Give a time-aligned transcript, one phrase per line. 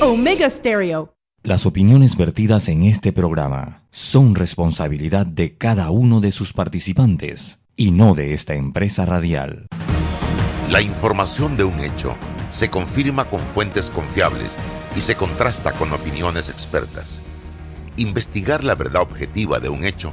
[0.00, 1.14] Omega Stereo.
[1.42, 7.90] Las opiniones vertidas en este programa son responsabilidad de cada uno de sus participantes y
[7.90, 9.66] no de esta empresa radial.
[10.70, 12.16] La información de un hecho
[12.50, 14.56] se confirma con fuentes confiables
[14.96, 17.20] y se contrasta con opiniones expertas.
[17.96, 20.12] Investigar la verdad objetiva de un hecho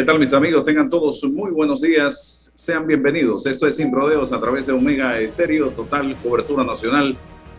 [0.00, 0.64] ¿Qué tal mis amigos?
[0.64, 2.50] Tengan todos muy buenos días.
[2.54, 3.44] Sean bienvenidos.
[3.44, 7.14] Esto es Sin Rodeos a través de Omega Estéreo, total cobertura nacional.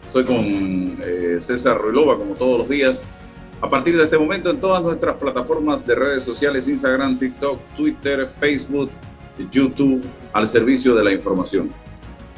[0.08, 3.08] Soy con eh, César Ruilova como todos los días.
[3.62, 8.28] A partir de este momento en todas nuestras plataformas de redes sociales, Instagram, TikTok, Twitter,
[8.28, 8.90] Facebook,
[9.52, 10.04] YouTube,
[10.34, 11.72] al servicio de la información.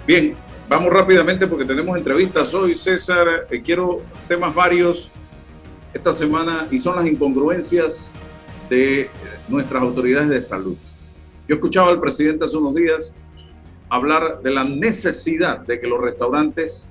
[0.05, 0.35] Bien,
[0.67, 3.47] vamos rápidamente porque tenemos entrevistas hoy, César.
[3.49, 5.09] Eh, quiero temas varios
[5.93, 8.19] esta semana y son las incongruencias
[8.69, 9.09] de
[9.47, 10.77] nuestras autoridades de salud.
[11.47, 13.13] Yo escuchaba al presidente hace unos días
[13.89, 16.89] hablar de la necesidad de que los restaurantes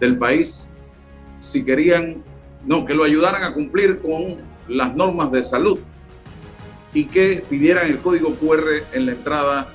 [0.00, 0.72] del país,
[1.40, 2.22] si querían,
[2.66, 4.36] no, que lo ayudaran a cumplir con
[4.68, 5.78] las normas de salud
[6.92, 9.68] y que pidieran el código QR en la entrada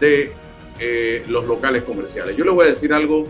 [0.00, 0.32] de
[0.78, 2.36] eh, los locales comerciales.
[2.36, 3.24] Yo le voy a decir algo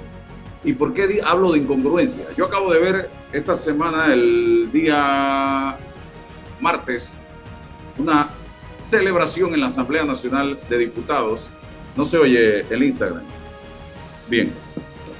[0.65, 2.25] ¿Y por qué hablo de incongruencia?
[2.37, 5.77] Yo acabo de ver esta semana, el día
[6.65, 7.15] martes,
[7.99, 8.31] una
[8.79, 11.51] celebración en la Asamblea Nacional de Diputados.
[11.95, 13.23] No se oye el Instagram.
[14.31, 14.51] Bien,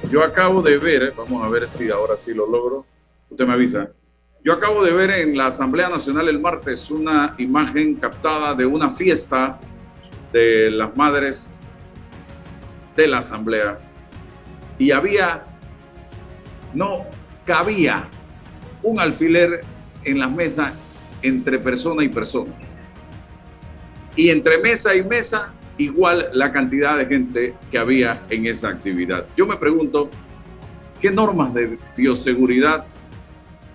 [0.09, 2.83] yo acabo de ver, vamos a ver si ahora sí lo logro.
[3.29, 3.91] Usted me avisa.
[4.43, 8.89] Yo acabo de ver en la Asamblea Nacional el martes una imagen captada de una
[8.89, 9.59] fiesta
[10.33, 11.51] de las madres
[12.95, 13.77] de la Asamblea
[14.79, 15.45] y había,
[16.73, 17.05] no
[17.45, 18.09] cabía
[18.81, 19.63] un alfiler
[20.03, 20.73] en las mesas
[21.21, 22.53] entre persona y persona.
[24.15, 29.25] Y entre mesa y mesa, igual la cantidad de gente que había en esa actividad.
[29.35, 30.09] Yo me pregunto,
[31.01, 32.85] ¿qué normas de bioseguridad,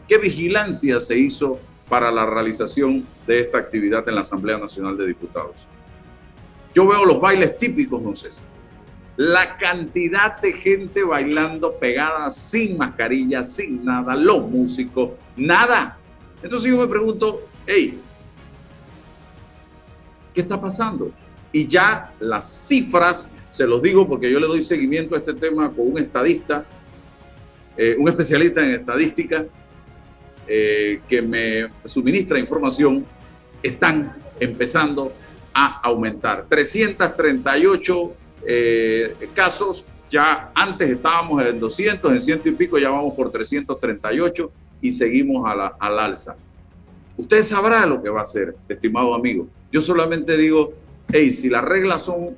[0.09, 5.07] qué vigilancia se hizo para la realización de esta actividad en la Asamblea Nacional de
[5.07, 5.67] Diputados?
[6.75, 8.31] Yo veo los bailes típicos, no sé
[9.21, 15.99] la cantidad de gente bailando pegada sin mascarilla, sin nada, los músicos, nada.
[16.43, 18.01] Entonces yo me pregunto, hey,
[20.33, 21.13] ¿qué está pasando?
[21.53, 25.71] Y ya las cifras, se los digo porque yo le doy seguimiento a este tema
[25.71, 26.65] con un estadista,
[27.77, 29.45] eh, un especialista en estadística,
[30.47, 33.05] eh, que me suministra información,
[33.63, 35.13] están empezando
[35.53, 36.47] a aumentar.
[36.49, 38.15] 338
[38.47, 39.85] eh, casos.
[40.09, 44.51] Ya antes estábamos en 200, en ciento y pico, ya vamos por 338
[44.81, 46.37] y seguimos a la, al alza.
[47.17, 49.47] Usted sabrá lo que va a hacer, estimado amigo.
[49.71, 50.73] Yo solamente digo,
[51.13, 52.37] hey, si las reglas son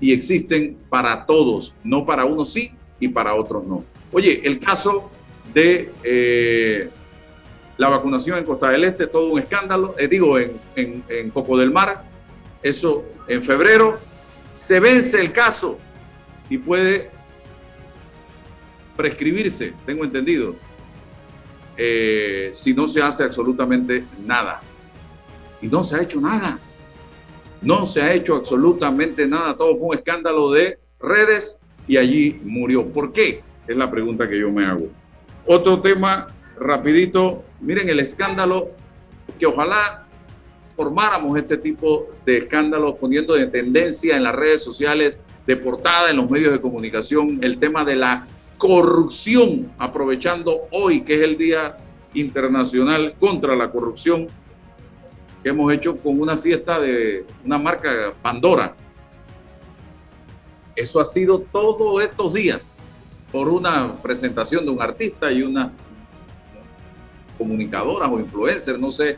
[0.00, 3.84] y existen para todos, no para unos sí y para otros no.
[4.12, 5.10] Oye, el caso
[5.52, 6.90] de eh,
[7.76, 11.56] la vacunación en Costa del Este, todo un escándalo, eh, digo, en, en, en Coco
[11.56, 12.04] del Mar,
[12.62, 13.98] eso en febrero,
[14.52, 15.78] se vence el caso
[16.50, 17.10] y puede
[18.96, 20.56] prescribirse, tengo entendido,
[21.80, 24.60] eh, si no se hace absolutamente nada.
[25.62, 26.58] Y no se ha hecho nada.
[27.62, 29.56] No se ha hecho absolutamente nada.
[29.56, 32.86] Todo fue un escándalo de redes y allí murió.
[32.86, 33.42] ¿Por qué?
[33.66, 34.88] Es la pregunta que yo me hago.
[35.46, 36.26] Otro tema,
[36.58, 37.44] rapidito.
[37.60, 38.70] Miren el escándalo
[39.38, 40.06] que ojalá
[40.74, 46.16] formáramos este tipo de escándalos poniendo de tendencia en las redes sociales, de portada en
[46.16, 48.26] los medios de comunicación, el tema de la
[48.58, 51.76] corrupción, aprovechando hoy que es el Día
[52.12, 54.26] Internacional contra la Corrupción,
[55.42, 58.74] que hemos hecho con una fiesta de una marca Pandora.
[60.74, 62.80] Eso ha sido todos estos días
[63.30, 65.72] por una presentación de un artista y una
[67.36, 69.16] comunicadoras o influencers, no sé,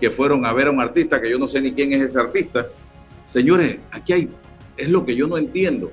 [0.00, 2.18] que fueron a ver a un artista que yo no sé ni quién es ese
[2.18, 2.66] artista.
[3.24, 4.30] Señores, aquí hay,
[4.76, 5.92] es lo que yo no entiendo.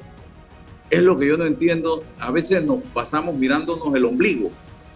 [0.89, 2.03] Es lo que yo no entiendo.
[2.19, 4.51] A veces nos pasamos mirándonos el ombligo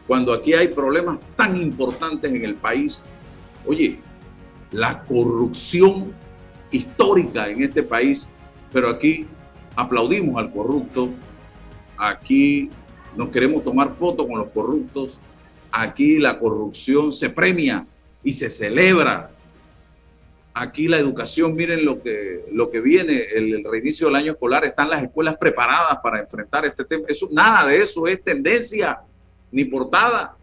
[0.08, 3.04] cuando aquí hay problemas tan importantes en el país.
[3.66, 4.00] Oye,
[4.72, 6.14] la corrupción
[6.72, 8.28] histórica en este país,
[8.72, 9.28] pero aquí
[9.76, 11.10] aplaudimos al corrupto,
[11.98, 12.70] aquí
[13.16, 15.20] nos queremos tomar fotos con los corruptos,
[15.72, 17.86] aquí la corrupción se premia
[18.24, 19.32] y se celebra.
[20.54, 24.90] Aquí la educación, miren lo que, lo que viene, el, reinicio del año escolar, están
[24.90, 27.06] las escuelas preparadas para enfrentar este tema.
[27.32, 29.00] Nada de eso es tendencia
[29.50, 30.36] ni portada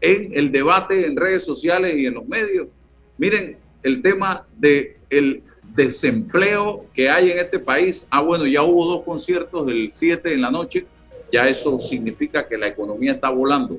[0.00, 2.68] en el debate en redes sociales y en los medios.
[3.16, 5.42] Miren el tema del el
[5.74, 8.06] desempleo que hay en este país.
[8.10, 10.86] Ah, bueno, ya hubo dos conciertos del 7 en la noche.
[11.32, 13.78] Ya eso significa que la economía está volando,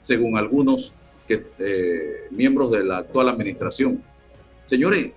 [0.00, 0.94] según algunos
[1.26, 4.02] que, eh, miembros de la actual administración.
[4.64, 5.10] Señores,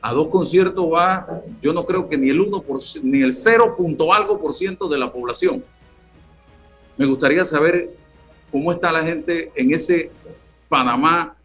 [0.00, 3.74] a dos conciertos va, yo no creo que ni el 1 por, ni el 0
[3.76, 5.64] punto algo por ciento de la población.
[6.96, 7.90] Me gustaría saber
[8.52, 10.10] cómo está la gente en ese
[10.68, 11.36] Panamá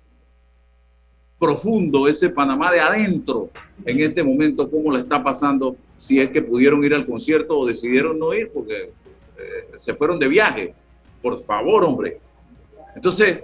[1.40, 3.50] profundo, ese Panamá de adentro,
[3.86, 7.66] en este momento, cómo le está pasando, si es que pudieron ir al concierto o
[7.66, 8.92] decidieron no ir porque
[9.38, 10.74] eh, se fueron de viaje.
[11.22, 12.20] Por favor, hombre.
[12.96, 13.40] Entonces,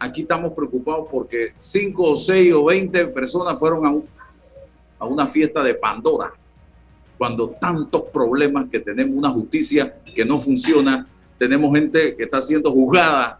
[0.00, 3.94] aquí estamos preocupados porque 5 o 6 o 20 personas fueron a,
[4.98, 6.32] a una fiesta de Pandora,
[7.18, 11.06] cuando tantos problemas que tenemos, una justicia que no funciona,
[11.38, 13.38] tenemos gente que está siendo juzgada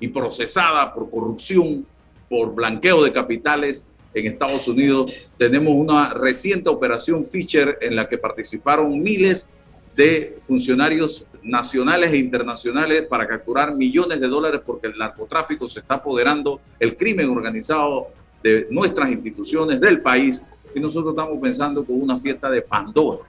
[0.00, 1.86] y procesada por corrupción,
[2.28, 5.28] por blanqueo de capitales en Estados Unidos.
[5.38, 9.48] Tenemos una reciente operación Fisher en la que participaron miles
[9.94, 15.94] de funcionarios nacionales e internacionales para capturar millones de dólares porque el narcotráfico se está
[15.94, 18.08] apoderando, el crimen organizado
[18.42, 20.42] de nuestras instituciones, del país,
[20.74, 23.24] y nosotros estamos pensando con una fiesta de Pandora.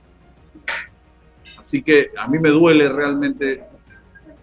[1.58, 3.63] Así que a mí me duele realmente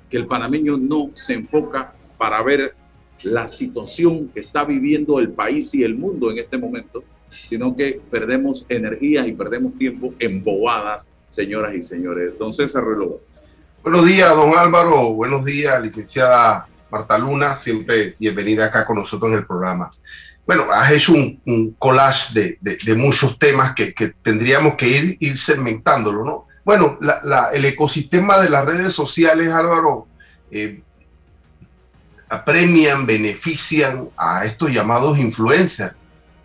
[0.09, 2.75] que el panameño no se enfoca para ver
[3.25, 8.01] la situación que está viviendo el país y el mundo en este momento, sino que
[8.11, 12.39] perdemos energías y perdemos tiempo en bobadas, señoras y señores.
[12.39, 13.21] Don César Reloj.
[13.83, 15.15] Buenos días, don Álvaro.
[15.15, 17.57] Buenos días, licenciada Marta Luna.
[17.57, 19.91] Siempre bienvenida acá con nosotros en el programa.
[20.47, 23.93] Bueno, has hecho un, collage de, muchos temas que,
[24.23, 26.47] tendríamos que ir, ir segmentándolo, ¿no?
[26.65, 26.99] Bueno,
[27.53, 30.07] el ecosistema de las redes sociales, Álvaro,
[30.51, 30.83] eh,
[32.29, 35.95] apremian, benefician a estos llamados influencers.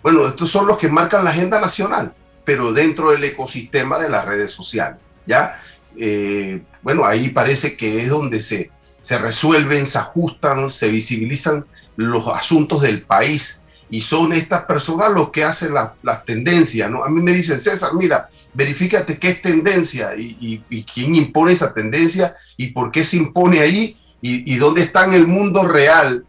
[0.01, 2.13] Bueno, estos son los que marcan la agenda nacional,
[2.45, 5.61] pero dentro del ecosistema de las redes sociales, ¿ya?
[5.97, 12.27] Eh, bueno, ahí parece que es donde se, se resuelven, se ajustan, se visibilizan los
[12.27, 17.03] asuntos del país y son estas personas los que hacen las tendencias, ¿no?
[17.03, 22.35] A mí me dicen, César, mira, verifícate qué es tendencia y, quién impone esa tendencia
[22.57, 26.25] y por qué se impone ahí y, dónde está en el mundo real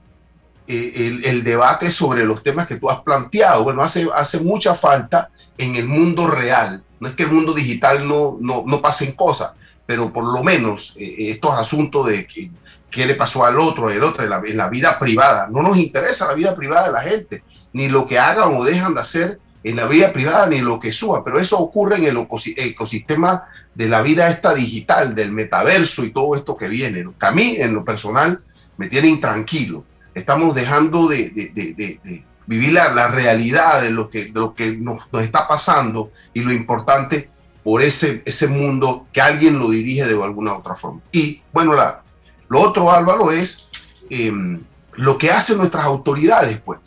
[0.67, 3.65] eh, el, debate sobre los temas que tú has planteado.
[3.65, 6.83] Bueno, hace, hace mucha falta en el mundo real.
[7.01, 9.53] No es que el mundo digital no, no, no pasen cosas,
[9.87, 12.51] pero por lo menos eh, estos asuntos de que,
[12.95, 15.49] qué le pasó al otro, el otro, en la, vida privada.
[15.51, 17.43] No nos interesa la vida privada de la gente,
[17.73, 20.93] ni lo que hagan o dejan de hacer en la vida privada ni lo que
[20.93, 23.45] suba, pero eso ocurre en el ecosistema
[23.75, 27.05] de la vida esta digital, del metaverso y todo esto que viene.
[27.19, 28.41] A mí, en lo personal,
[28.77, 29.85] me tiene intranquilo.
[30.15, 36.41] Estamos dejando de, vivir la, realidad de lo que, lo que nos, está pasando y
[36.41, 37.31] lo importante
[37.63, 41.01] por ese, ese mundo que alguien lo dirige de alguna otra forma.
[41.13, 42.03] Y bueno, la,
[42.49, 43.67] lo otro, Álvaro, es
[44.11, 46.81] em, lo que hacen nuestras autoridades, pues.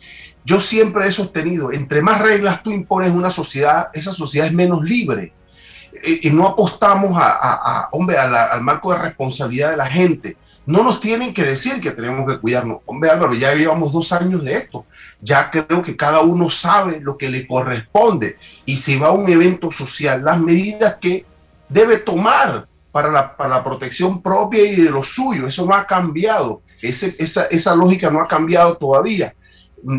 [0.44, 4.82] Yo siempre he sostenido, entre más reglas tú impones una sociedad, esa sociedad es menos
[4.82, 5.34] libre.
[5.92, 10.38] Eh, y no apostamos a, hombre, al marco de responsabilidad de la gente.
[10.64, 12.78] No nos tienen que decir que tenemos que cuidarnos.
[12.86, 14.86] Hombre, Álvaro, ya llevamos dos años de esto.
[15.20, 18.36] Ya creo que cada uno sabe lo que le corresponde.
[18.64, 21.26] Y si va a un evento social, las medidas que
[21.68, 25.46] debe tomar para la, para la protección propia y de lo suyo.
[25.46, 26.62] Eso no ha cambiado.
[26.80, 29.34] esa, esa lógica no ha cambiado todavía.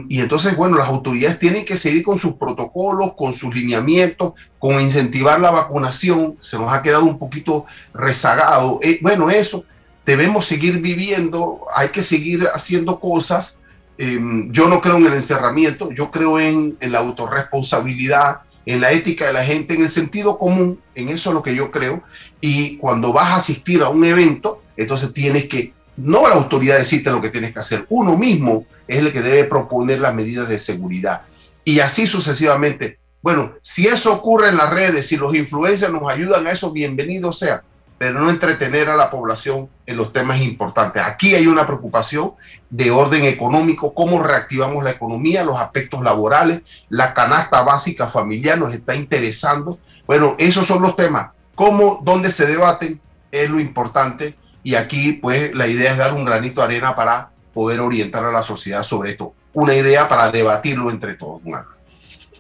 [0.09, 4.81] Y entonces, bueno, las autoridades tienen que seguir con sus protocolos, con sus lineamientos, con
[4.81, 6.37] incentivar la vacunación.
[6.41, 8.79] Se nos ha quedado un poquito rezagado.
[8.81, 9.63] Eh, bueno, eso
[10.05, 13.58] debemos seguir viviendo, hay que seguir haciendo cosas.
[14.01, 18.93] Em, yo no creo en el encerramiento, yo creo en, en la autorresponsabilidad, en la
[18.93, 22.01] ética de la gente, en el sentido común, en eso es lo que yo creo.
[22.39, 27.11] Y cuando vas a asistir a un evento, entonces tienes que, no la autoridad decirte
[27.11, 30.59] lo que tienes que hacer, uno mismo es el que debe proponer las medidas de
[30.59, 31.23] seguridad.
[31.65, 32.99] Y así sucesivamente.
[33.21, 37.33] Bueno, si eso ocurre en las redes, si los influencers nos ayudan a eso, bienvenido
[37.33, 37.63] sea
[37.99, 41.03] pero no entretener a la población en los temas importantes.
[41.03, 42.31] Aquí hay una preocupación
[42.69, 48.73] de orden económico, cómo reactivamos la economía, los aspectos laborales, la canasta básica familiar nos
[48.73, 49.79] está interesando.
[50.07, 51.31] Bueno, esos son los temas.
[51.55, 53.01] Cómo, dónde se debaten
[53.33, 57.31] es lo importante y aquí pues la idea es dar un granito de arena para
[57.53, 59.33] poder orientar a la sociedad sobre esto.
[59.51, 61.41] Una idea para debatirlo entre todos.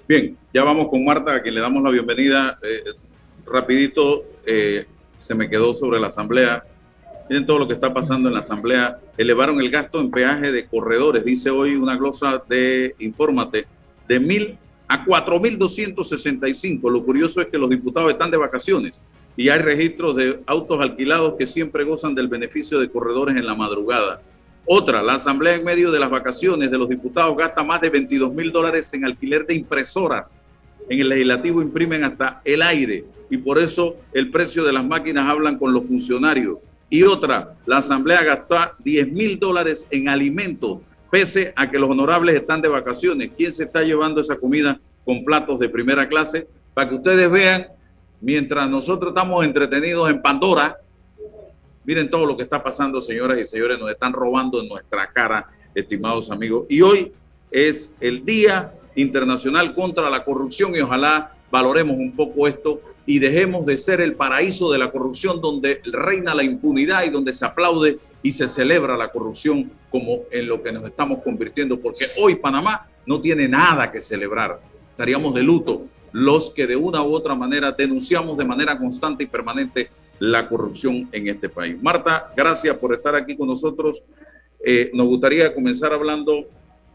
[0.07, 2.57] Bien, ya vamos con Marta, a quien le damos la bienvenida.
[2.63, 2.81] Eh,
[3.45, 4.87] rapidito, eh,
[5.19, 6.63] se me quedó sobre la asamblea.
[7.29, 8.99] Miren todo lo que está pasando en la asamblea.
[9.15, 13.67] Elevaron el gasto en peaje de corredores, dice hoy una glosa de Infórmate,
[14.07, 14.57] de mil
[14.87, 16.89] a 4.265.
[16.89, 18.99] Lo curioso es que los diputados están de vacaciones
[19.37, 23.55] y hay registros de autos alquilados que siempre gozan del beneficio de corredores en la
[23.55, 24.21] madrugada.
[24.65, 28.33] Otra, la Asamblea en medio de las vacaciones de los diputados gasta más de 22
[28.33, 30.37] mil dólares en alquiler de impresoras.
[30.89, 35.27] En el legislativo imprimen hasta el aire y por eso el precio de las máquinas
[35.27, 36.57] hablan con los funcionarios.
[36.89, 40.79] Y otra, la Asamblea gastó 10 mil dólares en alimentos,
[41.11, 43.29] pese a que los honorables están de vacaciones.
[43.37, 46.47] ¿Quién se está llevando esa comida con platos de primera clase?
[46.73, 47.67] Para que ustedes vean,
[48.19, 50.77] mientras nosotros estamos entretenidos en Pandora,
[51.85, 55.47] miren todo lo que está pasando, señoras y señores, nos están robando en nuestra cara,
[55.75, 56.65] estimados amigos.
[56.67, 57.11] Y hoy
[57.51, 63.65] es el Día Internacional contra la Corrupción y ojalá valoremos un poco esto y dejemos
[63.65, 67.97] de ser el paraíso de la corrupción donde reina la impunidad y donde se aplaude
[68.21, 72.87] y se celebra la corrupción como en lo que nos estamos convirtiendo, porque hoy Panamá
[73.05, 74.59] no tiene nada que celebrar.
[74.91, 79.27] Estaríamos de luto los que de una u otra manera denunciamos de manera constante y
[79.27, 79.89] permanente
[80.19, 81.81] la corrupción en este país.
[81.81, 84.03] Marta, gracias por estar aquí con nosotros.
[84.63, 86.45] Eh, nos gustaría comenzar hablando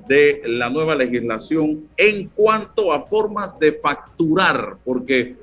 [0.07, 5.37] de la nueva legislación en cuanto a formas de facturar, porque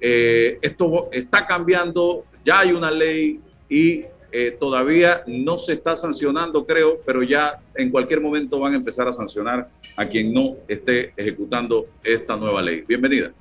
[0.00, 6.64] eh, esto está cambiando, ya hay una ley y eh, todavía no se está sancionando,
[6.64, 11.12] creo, pero ya en cualquier momento van a empezar a sancionar a quien no esté
[11.16, 12.84] ejecutando esta nueva ley.
[12.86, 13.32] Bienvenida.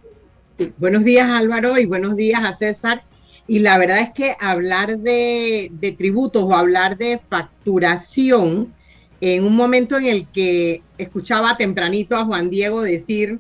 [0.78, 3.04] buenos días Álvaro y buenos días a César.
[3.48, 8.76] Y la verdad es que hablar de, de tributos o hablar de facturación
[9.22, 13.40] en un momento en el que escuchaba tempranito a Juan Diego decir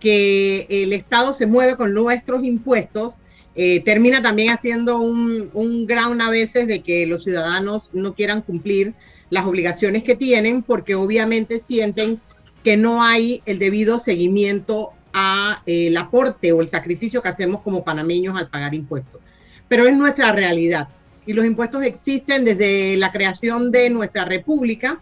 [0.00, 3.18] que el Estado se mueve con nuestros impuestos,
[3.54, 8.42] eh, termina también haciendo un, un ground a veces de que los ciudadanos no quieran
[8.42, 8.94] cumplir
[9.30, 12.20] las obligaciones que tienen porque obviamente sienten
[12.64, 17.62] que no hay el debido seguimiento a eh, el aporte o el sacrificio que hacemos
[17.62, 19.20] como panameños al pagar impuestos.
[19.68, 20.88] Pero es nuestra realidad
[21.26, 25.00] y los impuestos existen desde la creación de nuestra república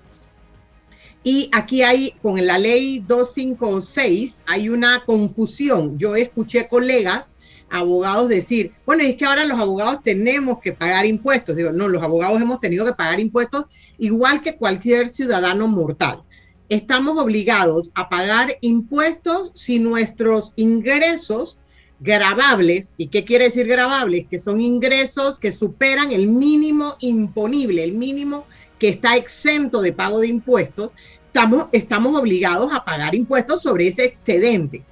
[1.24, 5.96] y aquí hay, con la ley 256, hay una confusión.
[5.96, 7.30] Yo escuché colegas,
[7.70, 11.54] abogados decir, bueno, es que ahora los abogados tenemos que pagar impuestos.
[11.54, 13.66] Digo, no, los abogados hemos tenido que pagar impuestos
[13.98, 16.22] igual que cualquier ciudadano mortal.
[16.68, 21.58] Estamos obligados a pagar impuestos si nuestros ingresos
[22.02, 24.26] grabables, ¿y qué quiere decir grabables?
[24.28, 28.44] Que son ingresos que superan el mínimo imponible, el mínimo
[28.78, 30.90] que está exento de pago de impuestos,
[31.26, 34.84] estamos, estamos obligados a pagar impuestos sobre ese excedente.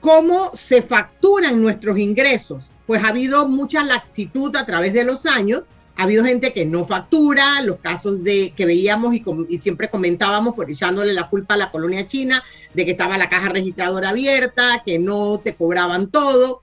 [0.00, 2.70] ¿Cómo se facturan nuestros ingresos?
[2.88, 5.64] Pues ha habido mucha laxitud a través de los años.
[5.94, 10.70] Ha habido gente que no factura, los casos de que veíamos y, siempre comentábamos por
[10.70, 12.42] echándole la culpa a la colonia china
[12.72, 16.62] de que estaba la caja registradora abierta, que no te cobraban todo.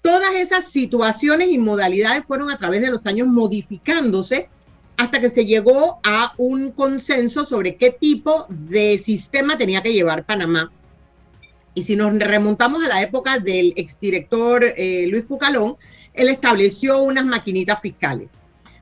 [0.00, 4.48] Todas esas situaciones y modalidades fueron a través de los años modificándose
[4.96, 10.24] hasta que se llegó a un consenso sobre qué tipo de sistema tenía que llevar
[10.24, 10.72] Panamá.
[11.78, 15.76] Y si nos remontamos a la época del exdirector eh, Luis Cucalón,
[16.12, 18.32] él estableció unas maquinitas fiscales.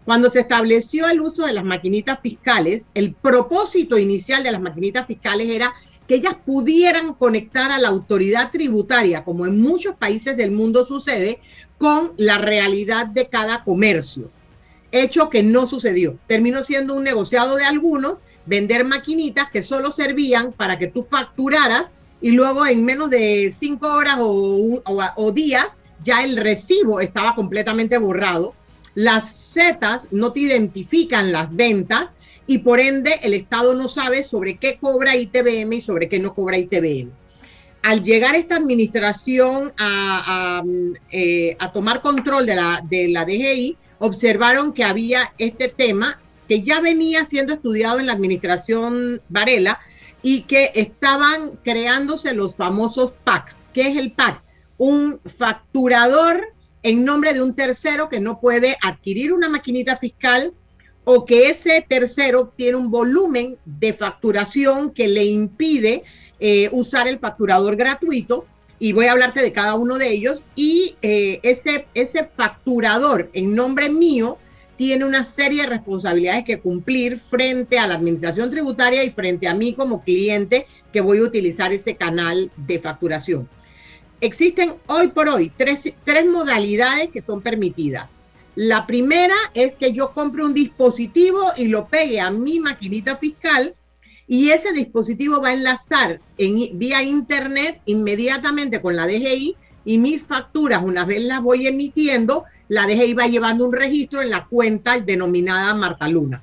[0.07, 5.07] Cuando se estableció el uso de las maquinitas fiscales, el propósito inicial de las maquinitas
[5.07, 5.75] fiscales era
[6.09, 11.39] que ellas pudieran conectar a la autoridad tributaria, como en muchos países del mundo sucede,
[11.77, 14.31] con la realidad de cada comercio.
[14.91, 16.19] hecho que no sucedió.
[16.27, 18.15] Terminó siendo un negociado de algunos,
[18.47, 21.89] vender maquinitas que solo servían para que tú facturaras
[22.21, 28.55] y luego en menos de cinco horas o, días ya el recibo estaba completamente borrado.
[28.95, 32.13] Las setas no te identifican las ventas
[32.47, 36.35] y por ende el Estado no sabe sobre qué cobra ITBM y sobre qué no
[36.35, 37.11] cobra ITBM.
[37.83, 40.63] Al llegar esta administración a,
[41.11, 46.81] eh, tomar control de la, de la DGI, observaron que había este tema que ya
[46.81, 49.79] venía siendo estudiado en la administración Varela
[50.29, 53.55] y que estaban creándose los famosos PAC.
[53.73, 54.43] ¿Qué es el PAC?
[54.77, 56.53] Un facturador
[56.83, 60.53] en nombre de un tercero que no puede adquirir una maquinita fiscal
[61.05, 66.03] o que ese tercero tiene un volumen de facturación que le impide
[66.41, 68.47] eh, usar el facturador gratuito
[68.81, 70.43] y voy a hablarte de cada uno de ellos.
[70.57, 74.39] Y eh, ese, ese facturador en nombre mío
[74.77, 79.55] tiene una serie de responsabilidades que cumplir frente a la administración tributaria y frente a
[79.55, 83.49] mí como cliente que voy a utilizar ese canal de facturación.
[84.21, 88.17] Existen hoy por hoy tres, tres modalidades que son permitidas.
[88.55, 93.75] La primera es que yo compre un dispositivo y lo pegue a mi maquinita fiscal
[94.27, 99.57] y ese dispositivo va a enlazar en, vía internet inmediatamente con la DGI
[99.87, 104.31] y mis facturas, una vez las voy emitiendo, la DGI va llevando un registro en
[104.31, 106.43] la cuenta denominada Marta Luna.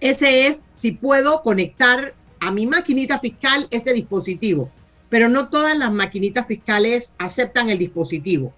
[0.00, 4.72] Ese es si puedo conectar a mi maquinita fiscal ese dispositivo,
[5.08, 8.52] pero no todas las maquinitas fiscales aceptan el dispositivo.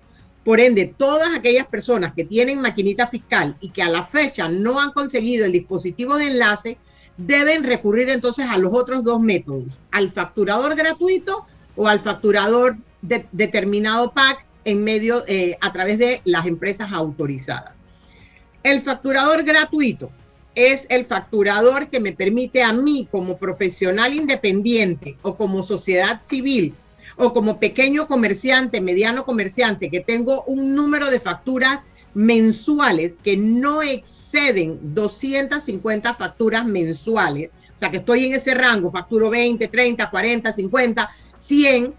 [0.44, 4.80] Por ende, todas aquellas personas que tienen maquinita fiscal y que a la fecha no
[4.80, 6.78] han conseguido el dispositivo de enlace,
[7.18, 11.44] deben recurrir entonces a los otros dos métodos, al facturador gratuito
[11.76, 17.72] o al facturador de, determinado PAC en medio, eh, a través de las empresas autorizadas.
[18.62, 20.10] El facturador gratuito
[20.54, 26.74] es el facturador que me permite a mí como profesional independiente o como sociedad civil
[27.16, 31.80] o como pequeño comerciante, mediano comerciante, que tengo un número de facturas
[32.14, 39.30] mensuales que no exceden 250 facturas mensuales, o sea que estoy en ese rango, facturo
[39.30, 41.94] 20, 30, 40, 50, 100,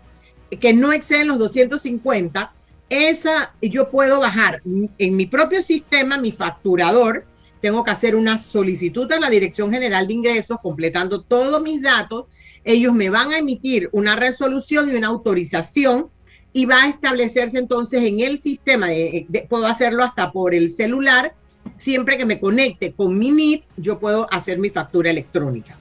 [0.57, 2.53] que no exceden los 250,
[2.89, 4.61] esa yo puedo bajar
[4.97, 7.25] en mi propio sistema, mi facturador,
[7.61, 12.25] tengo que hacer una solicitud a la Dirección General de Ingresos completando todos mis datos,
[12.63, 16.09] ellos me van a emitir una resolución y una autorización
[16.53, 21.35] y va a establecerse entonces en el sistema, de, puedo hacerlo hasta por el celular,
[21.77, 25.77] siempre que me conecte con mi NIT, yo puedo hacer mi factura electrónica.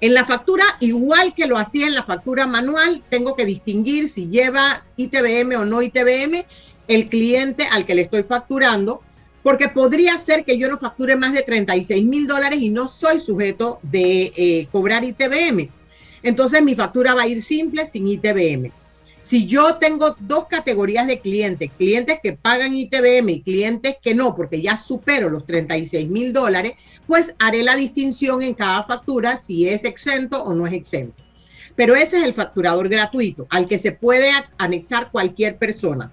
[0.00, 4.28] En la factura, igual que lo hacía en la factura manual, tengo que distinguir si
[4.28, 6.44] lleva ITBM o no ITBM
[6.88, 9.02] el cliente al que le estoy facturando,
[9.42, 13.20] porque podría ser que yo no facture más de 36 mil dólares y no soy
[13.20, 15.70] sujeto de eh, cobrar ITBM.
[16.22, 18.72] Entonces mi factura va a ir simple sin ITBM.
[19.26, 24.36] Si yo tengo dos categorías de clientes, clientes que pagan ITBM y clientes que no,
[24.36, 26.74] porque ya supero los 36 mil dólares,
[27.08, 31.20] pues haré la distinción en cada factura si es exento o no es exento.
[31.74, 36.12] Pero ese es el facturador gratuito al que se puede anexar cualquier persona.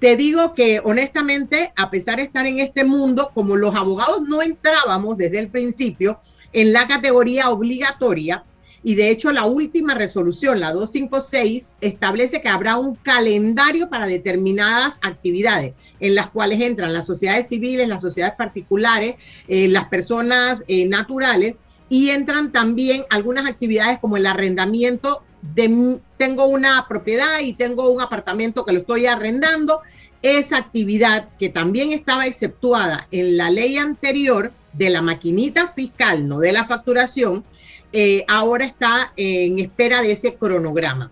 [0.00, 4.42] Te digo que honestamente, a pesar de estar en este mundo, como los abogados no
[4.42, 6.18] entrábamos desde el principio
[6.52, 8.44] en la categoría obligatoria,
[8.82, 14.98] y de hecho la última resolución, la 256, establece que habrá un calendario para determinadas
[15.02, 19.16] actividades en las cuales entran las sociedades civiles, las sociedades particulares,
[19.48, 21.56] eh, las personas eh, naturales
[21.88, 28.00] y entran también algunas actividades como el arrendamiento de tengo una propiedad y tengo un
[28.00, 29.80] apartamento que lo estoy arrendando.
[30.20, 36.40] Esa actividad que también estaba exceptuada en la ley anterior de la maquinita fiscal, no
[36.40, 37.44] de la facturación,
[37.92, 41.10] eh, ahora está en espera de ese cronograma.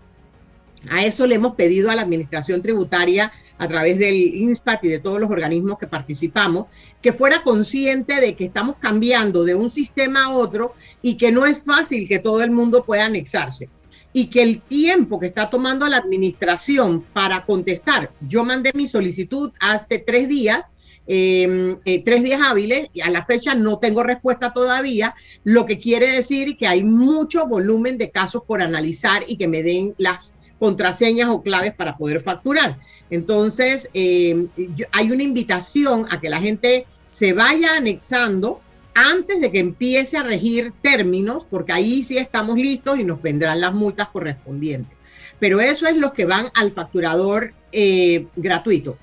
[0.89, 4.99] A eso le hemos pedido a la Administración Tributaria a través del INSPAT y de
[4.99, 6.67] todos los organismos que participamos,
[7.01, 11.45] que fuera consciente de que estamos cambiando de un sistema a otro y que no
[11.45, 13.69] es fácil que todo el mundo pueda anexarse.
[14.13, 19.51] Y que el tiempo que está tomando la administración para contestar, yo mandé mi solicitud
[19.59, 20.61] hace tres días,
[21.07, 25.15] Em, eh, tres días hábiles y a la fecha no tengo respuesta todavía,
[25.45, 29.63] lo que quiere decir que hay mucho volumen de casos por analizar y que me
[29.63, 32.77] den las contraseñas o claves para poder facturar.
[33.09, 34.49] Entonces, em,
[34.91, 38.61] hay una invitación a que la gente se vaya anexando
[38.93, 43.61] antes de que empiece a regir términos, porque ahí sí estamos listos y nos vendrán
[43.61, 44.97] las multas correspondientes.
[45.39, 48.97] Pero eso es lo que van al facturador eh, gratuito.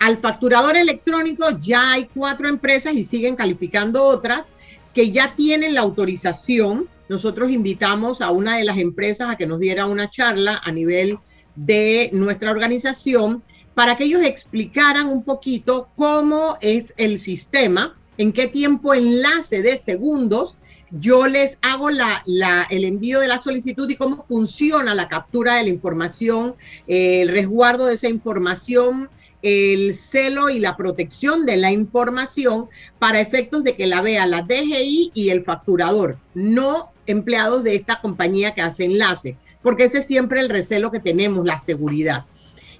[0.00, 4.54] Al facturador electrónico ya hay cuatro empresas y siguen calificando otras
[4.94, 6.88] que ya tienen la autorización.
[7.10, 11.18] Nosotros invitamos a una de las empresas a que nos diera una charla a nivel
[11.54, 13.42] de nuestra organización
[13.74, 19.76] para que ellos explicaran un poquito cómo es el sistema, en qué tiempo enlace de
[19.76, 20.56] segundos
[20.90, 25.68] yo les hago el envío de la solicitud y cómo funciona la captura de la
[25.68, 26.56] información,
[26.88, 29.08] el resguardo de esa información,
[29.42, 34.42] el celo y la protección de la información para efectos de que la vea la
[34.42, 40.06] DGI y el facturador, no empleados de esta compañía que hace enlace, porque ese es
[40.06, 42.24] siempre el recelo que tenemos, la seguridad.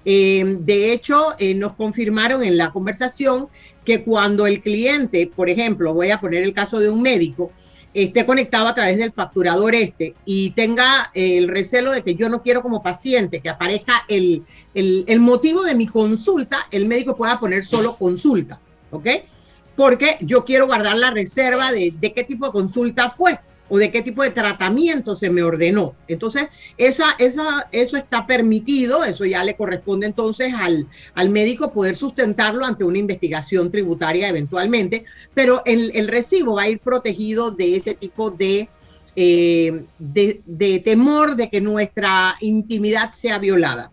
[0.04, 3.48] Eh, de hecho, eh, nos confirmaron en la conversación
[3.84, 7.52] que cuando el cliente, por ejemplo, voy a poner el caso de un médico,
[7.92, 12.42] esté conectado a través del facturador este y tenga el recelo de que yo no
[12.42, 17.64] quiero como paciente que aparezca el, el, motivo de mi consulta, el médico pueda poner
[17.64, 19.08] solo consulta, ¿ok?
[19.76, 23.38] Porque yo quiero guardar la reserva de, de qué tipo de consulta fue
[23.70, 25.94] o de qué tipo de tratamiento se me ordenó.
[26.08, 31.96] Entonces, esa, esa, eso está permitido, eso ya le corresponde entonces al, al médico poder
[31.96, 37.76] sustentarlo ante una investigación tributaria eventualmente, pero el, el recibo va a ir protegido de
[37.76, 38.68] ese tipo de,
[39.16, 43.92] eh, de, de temor de que nuestra intimidad sea violada.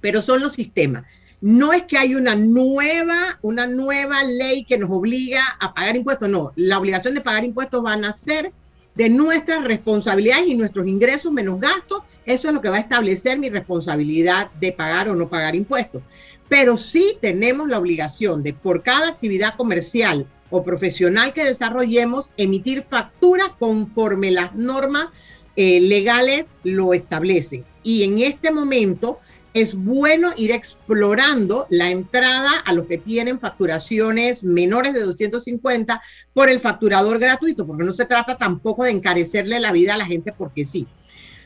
[0.00, 1.04] Pero son los sistemas.
[1.40, 6.28] No es que hay una nueva, una nueva ley que nos obliga a pagar impuestos,
[6.28, 8.52] no, la obligación de pagar impuestos va a nacer
[8.94, 13.38] de nuestras responsabilidades y nuestros ingresos menos gastos, eso es lo que va a establecer
[13.38, 16.02] mi responsabilidad de pagar o no pagar impuestos.
[16.48, 22.82] Pero sí tenemos la obligación de por cada actividad comercial o profesional que desarrollemos, emitir
[22.82, 25.08] factura conforme las normas
[25.56, 27.64] eh, legales lo establecen.
[27.82, 29.18] Y en este momento
[29.54, 36.50] es bueno ir explorando la entrada a los que tienen facturaciones menores de 250 por
[36.50, 40.34] el facturador gratuito, porque no se trata tampoco de encarecerle la vida a la gente
[40.36, 40.88] porque sí.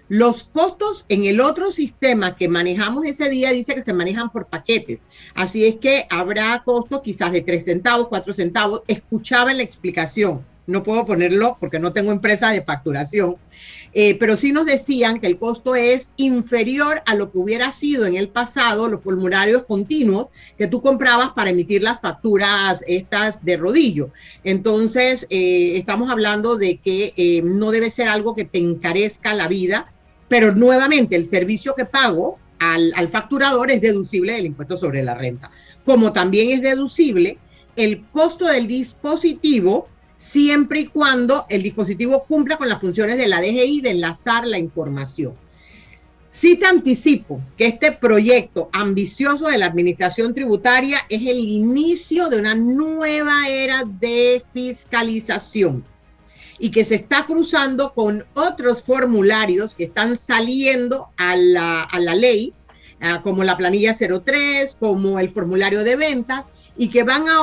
[0.08, 4.46] Los costos en el otro sistema que manejamos ese día dice que se manejan por
[4.46, 5.04] paquetes.
[5.34, 8.82] Así es que habrá costos quizás de 3 centavos, 4 centavos.
[8.86, 10.46] Escuchaba en la explicación.
[10.66, 13.36] No puedo ponerlo porque no tengo empresa de facturación,
[13.92, 18.06] eh, pero sí nos decían que el costo es inferior a lo que hubiera sido
[18.06, 23.56] en el pasado los formularios continuos que tú comprabas para emitir las facturas estas de
[23.56, 24.10] rodillo.
[24.44, 29.48] Entonces, eh, estamos hablando de que eh, no debe ser algo que te encarezca la
[29.48, 29.92] vida,
[30.28, 35.14] pero nuevamente el servicio que pago al, al facturador es deducible del impuesto sobre la
[35.14, 35.50] renta,
[35.84, 37.38] como también es deducible
[37.76, 39.88] el costo del dispositivo
[40.18, 44.58] siempre y cuando el dispositivo cumpla con las funciones de la DGI de enlazar la
[44.58, 45.34] información.
[46.28, 52.38] Sí te anticipo que este proyecto ambicioso de la Administración Tributaria es el inicio de
[52.38, 55.84] una nueva era de fiscalización
[56.58, 62.16] y que se está cruzando con otros formularios que están saliendo a la, a la
[62.16, 62.52] ley,
[63.00, 66.46] ah, como la planilla 03, como el formulario de venta,
[66.78, 67.40] y que van a,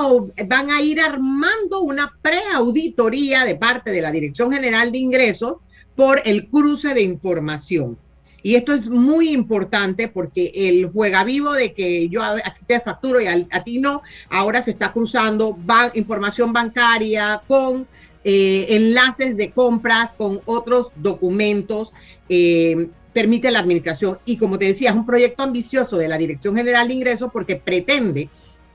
[0.47, 5.57] van a ir armando una preauditoría de parte de la Dirección General de Ingresos
[5.95, 7.97] por el cruce de información.
[8.41, 13.19] Y esto es muy importante porque el juega vivo de que yo aquí te facturo
[13.19, 15.57] y a, ti no, ahora se está cruzando
[15.95, 17.87] información bancaria con
[18.23, 21.91] eh, enlaces de compras, con otros documentos.
[22.29, 24.19] Eh, permite la administración.
[24.25, 27.55] Y como te decía, es un proyecto ambicioso de la Dirección General de Ingresos porque
[27.55, 28.29] pretende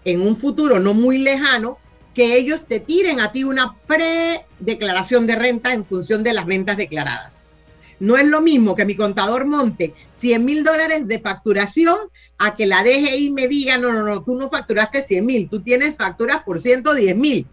[0.05, 1.79] en un futuro no muy lejano
[2.15, 6.77] que ellos te tiren a ti una pre-declaración de renta en función de las ventas
[6.77, 7.41] declaradas.
[8.01, 11.97] No es lo mismo que mi contador monte 100 mil dólares de facturación
[12.39, 15.61] a que la DGI me diga, no, no, no, tú no facturaste 100 mil, tú
[15.61, 17.47] tienes facturas por 110 mil.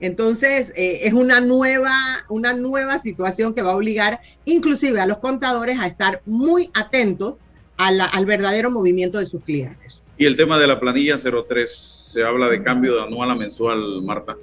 [0.00, 1.94] Entonces, eh, es una nueva,
[2.28, 7.36] una nueva situación que va a obligar inclusive a los contadores a estar muy atentos
[7.76, 10.03] al verdadero movimiento de sus clientes.
[10.16, 11.72] Y el tema de la planilla 03,
[12.12, 14.36] se habla de cambio de anual a mensual, Marta.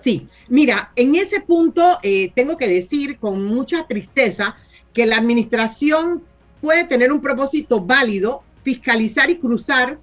[0.00, 4.56] Sí, mira, en ese punto eh, tengo que decir con mucha tristeza
[4.92, 6.22] que la administración
[6.60, 9.98] puede tener un propósito válido, fiscalizar y cruzar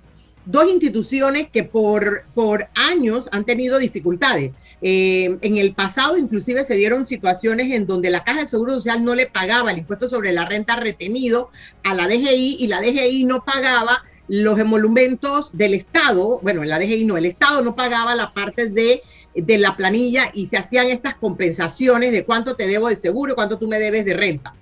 [0.45, 4.51] dos instituciones que por, por años han tenido dificultades.
[4.81, 9.05] Eh, en el pasado inclusive se dieron situaciones en donde la Caja de Seguro Social
[9.05, 11.49] no le pagaba el impuesto sobre la renta retenido
[11.83, 17.05] a la DGI y la DGI no pagaba los emolumentos del Estado, bueno, la DGI
[17.05, 19.03] no, el Estado no pagaba la parte de,
[19.35, 23.59] de la planilla y se hacían estas compensaciones de cuánto te debo de seguro, cuánto
[23.59, 24.55] tú me debes de renta.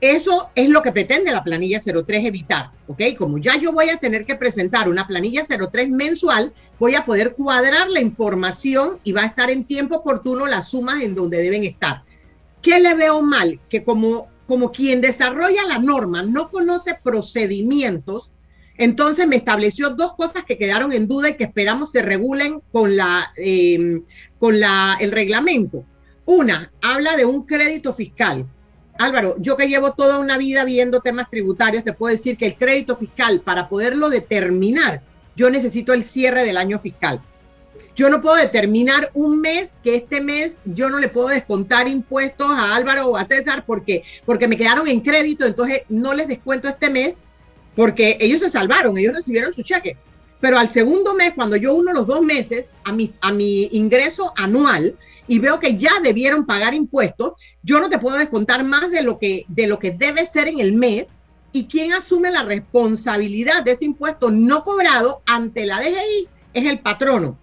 [0.00, 3.02] Eso es lo que pretende la planilla 03 evitar, ¿ok?
[3.18, 7.34] Como ya yo voy a tener que presentar una planilla 03 mensual, voy a poder
[7.34, 11.64] cuadrar la información y va a estar en tiempo oportuno las sumas en donde deben
[11.64, 12.02] estar.
[12.62, 13.60] ¿Qué le veo mal?
[13.68, 18.32] Que como, como quien desarrolla la norma no conoce procedimientos,
[18.78, 22.96] entonces me estableció dos cosas que quedaron en duda y que esperamos se regulen con,
[22.96, 24.02] la, em,
[24.38, 25.84] con la, el reglamento.
[26.24, 28.46] Una, habla de un crédito fiscal.
[29.00, 32.56] Álvaro, yo que llevo toda una vida viendo temas tributarios, te puedo decir que el
[32.56, 35.00] crédito fiscal, para poderlo determinar,
[35.34, 37.22] yo necesito el cierre del año fiscal.
[37.96, 42.50] Yo no puedo determinar un mes que este mes yo no le puedo descontar impuestos
[42.50, 46.68] a Álvaro o a César porque, porque me quedaron en crédito, entonces no les descuento
[46.68, 47.14] este mes
[47.74, 49.96] porque ellos se salvaron, ellos recibieron su cheque.
[50.40, 54.32] Pero al segundo mes, cuando yo uno los dos meses a mi, a mi ingreso
[54.36, 59.02] anual y veo que ya debieron pagar impuestos, yo no te puedo descontar más de
[59.02, 61.08] lo que, de lo que debe ser en el mes.
[61.52, 66.28] ¿Y quién asume la responsabilidad de ese impuesto no cobrado ante la DGI?
[66.54, 67.36] Es el patrono.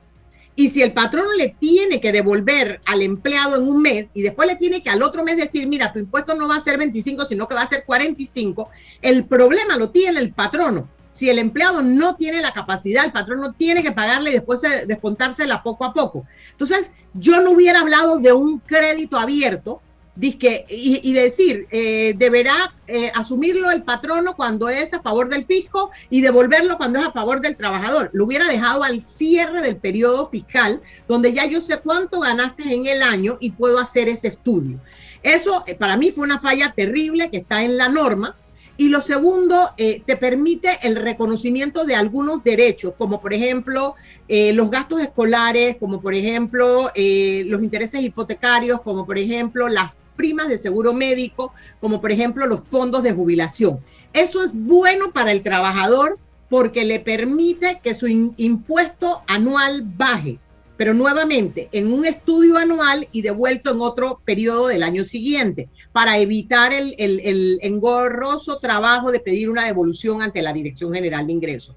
[0.60, 4.48] Y si el patrono le tiene que devolver al empleado en un mes y después
[4.48, 7.26] le tiene que al otro mes decir, mira, tu impuesto no va a ser 25,
[7.26, 8.68] sino que va a ser 45,
[9.04, 10.90] el problema lo tiene el patrono.
[11.18, 15.64] Si el empleado no tiene la capacidad, el patrono tiene que pagarle y después descontársela
[15.64, 16.26] poco a poco.
[16.52, 19.82] Entonces, yo no hubiera hablado de un crédito abierto,
[20.20, 26.22] y, decir, eh, deberá eh, asumirlo el patrono cuando es a favor del fisco y
[26.22, 28.10] devolverlo cuando es a favor del trabajador.
[28.14, 32.88] Lo hubiera dejado al cierre del periodo fiscal, donde ya yo sé cuánto ganaste en
[32.88, 34.80] el año y puedo hacer ese estudio.
[35.22, 38.36] Eso eh, para mí fue una falla terrible que está en la norma.
[38.78, 43.96] Y lo segundo, te permite el reconocimiento de algunos derechos, como por ejemplo
[44.30, 50.58] los gastos escolares, como por ejemplo los intereses hipotecarios, como por ejemplo las primas de
[50.58, 53.80] seguro médico, como por ejemplo los fondos de jubilación.
[54.14, 56.18] Eso es bueno para el trabajador
[56.50, 60.40] porque le permite que su impuesto anual baje,
[60.78, 66.20] pero nuevamente en un estudio anual y devuelto en otro periodo del año siguiente, para
[66.20, 71.76] evitar el, engorroso trabajo de pedir una devolución ante la Dirección General de Ingresos.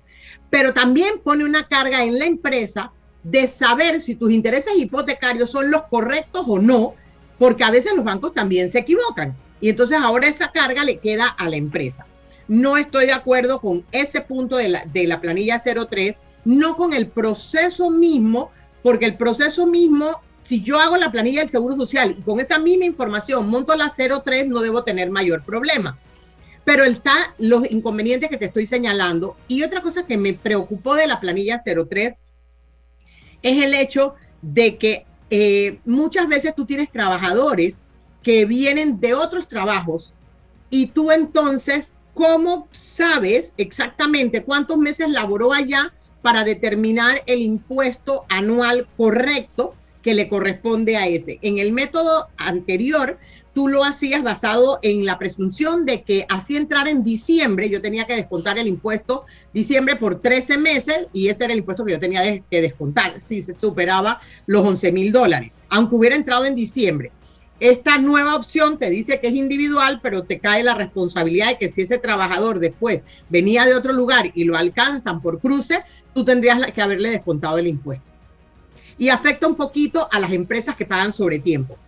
[0.51, 5.71] Pero también pone una carga en la empresa de saber si tus intereses hipotecarios son
[5.71, 6.95] los correctos o no,
[7.39, 9.37] porque a veces los bancos también se equivocan.
[9.63, 12.07] Y entonces ahora esa carga le queda a la empresa.
[12.49, 17.91] No estoy de acuerdo con ese punto de la planilla 03, no con el proceso
[17.91, 18.51] mismo,
[18.83, 22.59] porque el proceso mismo, si yo hago la planilla del Seguro Social y con esa
[22.59, 25.99] misma información monto la 03, no debo tener mayor problema.
[26.65, 29.37] Pero está los inconvenientes que te estoy señalando.
[29.49, 32.15] Y otra cosa que me preocupó de la planilla 03
[33.43, 37.83] es el hecho de que eh, muchas veces tú tienes trabajadores
[38.23, 40.15] que vienen de otros trabajos
[40.69, 48.89] y tú entonces, ¿cómo sabes exactamente cuántos meses laboró allá para determinar el impuesto anual
[48.97, 51.39] correcto que le corresponde a ese?
[51.43, 53.19] En el método anterior,
[53.55, 58.07] tú lo hacías basado en la presunción de que así entrar en diciembre, yo tenía
[58.07, 62.01] que descontar el impuesto diciembre por 13 meses y ese era el impuesto que yo
[62.01, 67.13] tenía que descontar si se superaba los 11 mil dólares, aunque hubiera entrado en diciembre.
[67.61, 71.69] Esta nueva opción te dice que es individual, pero te cae la responsabilidad de que
[71.69, 76.73] si ese trabajador después venía de otro lugar y lo alcanzan por cruce, tú tendrías
[76.73, 78.05] que haberle descontado el impuesto.
[78.99, 81.79] Y afecta un poquito a las empresas que pagan sobre tiempo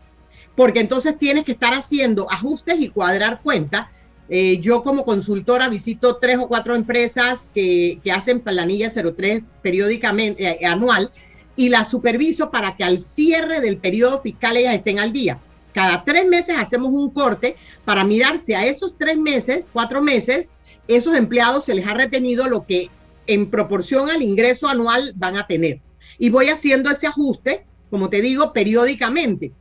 [0.57, 3.87] porque entonces tienes que estar haciendo ajustes y cuadrar cuentas.
[4.29, 10.67] Eh, yo como consultora visito tres o cuatro empresas que, hacen planilla 03 periódicamente, eh,
[10.67, 11.11] anual,
[11.55, 15.39] y las superviso para que al cierre del periodo fiscal ellas estén al día.
[15.75, 20.51] Cada tres meses hacemos un corte para mirar si a esos tres meses, cuatro meses,
[20.89, 22.91] esos empleados se les ha retenido lo que
[23.27, 25.81] en proporción al ingreso anual van a tener.
[26.19, 29.53] Y voy haciendo ese ajuste, como te digo, periódicamente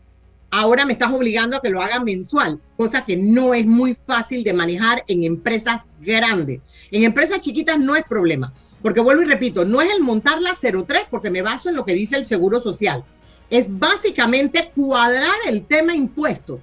[0.51, 4.43] ahora me estás obligando a que lo haga mensual, cosa que no es muy fácil
[4.43, 6.59] de manejar en empresas grandes.
[6.91, 10.53] En empresas chiquitas no es problema, porque vuelvo y repito, no es el montar la
[10.53, 13.03] 03 porque me baso en lo que dice el Seguro Social.
[13.49, 16.59] Es básicamente cuadrar el tema impuesto.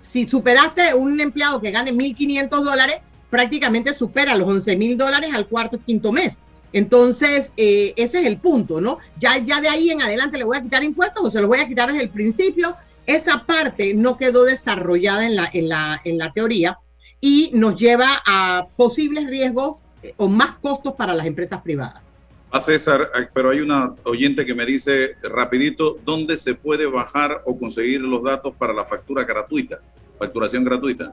[0.00, 3.00] Si superaste un empleado que gane 1.500 dólares,
[3.32, 6.38] prácticamente supera los 11.000 dólares al cuarto quinto mes.
[6.74, 8.98] Entonces, eh, ese es el punto, ¿no?
[9.18, 11.60] Ya, ya de ahí en adelante le voy a quitar impuestos o se los voy
[11.60, 16.18] a quitar desde el principio esa parte no quedó desarrollada en la, en la, en
[16.18, 16.78] la teoría
[17.20, 22.14] y nos lleva a posibles riesgos eh, o más costos para las empresas privadas.
[22.50, 27.42] A César, eh, pero hay una oyente que me dice rapidito, ¿dónde se puede bajar
[27.46, 29.80] o conseguir los datos para la factura gratuita,
[30.18, 31.12] facturación gratuita?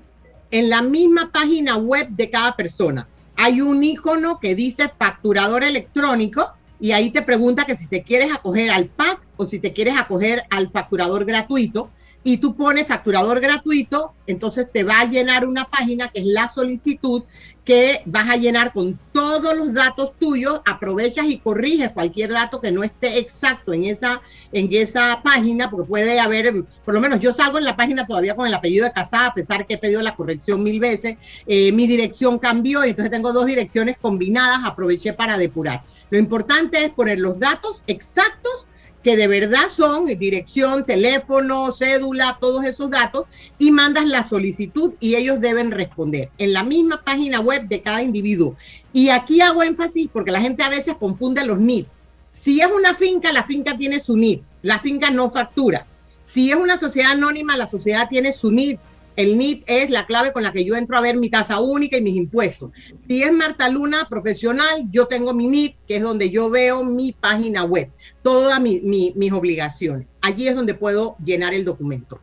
[0.51, 3.07] En la misma página web de cada persona.
[3.35, 8.31] Hay un icono que dice facturador electrónico y ahí te pregunta que si te quieres
[8.33, 11.89] acoger al PAC o si te quieres acoger al facturador gratuito
[12.31, 16.47] y tú pones facturador gratuito, entonces te va a llenar una página que es la
[16.47, 17.23] solicitud
[17.65, 22.71] que vas a llenar con todos los datos tuyos, aprovechas y corriges cualquier dato que
[22.71, 27.33] no esté exacto en esa, en esa página, porque puede haber, por lo menos yo
[27.33, 30.03] salgo en la página todavía con el apellido de casada, a pesar que he pedido
[30.03, 35.13] la corrección mil veces, eh, mi dirección cambió y entonces tengo dos direcciones combinadas, aproveché
[35.13, 35.83] para depurar.
[36.11, 38.67] Lo importante es poner los datos exactos
[39.03, 43.25] que de verdad son dirección, teléfono, cédula, todos esos datos,
[43.57, 48.01] y mandas la solicitud y ellos deben responder en la misma página web de cada
[48.01, 48.55] individuo.
[48.91, 51.85] Y aquí hago énfasis porque la gente a veces confunde los NID.
[52.31, 55.87] Si es una finca, la finca tiene su NID, la finca no factura.
[56.21, 58.77] Si es una sociedad anónima, la sociedad tiene su NID,
[59.19, 61.97] el NIT es la clave con la que yo entro a ver mi tasa única
[61.97, 62.71] y mis impuestos.
[63.05, 67.11] Si es Marta Luna profesional, yo tengo mi NIT, que es donde yo veo mi
[67.11, 67.91] página web,
[68.23, 70.07] todas mis obligaciones.
[70.21, 72.21] Allí es donde puedo llenar el documento.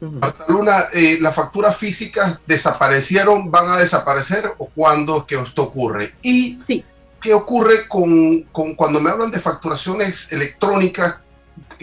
[0.00, 6.14] Marta Luna, eh, ¿las facturas físicas desaparecieron, van a desaparecer o cuándo que esto ocurre?
[6.22, 6.84] Y sí.
[7.20, 11.18] ¿qué ocurre con, con cuando me hablan de facturaciones electrónicas?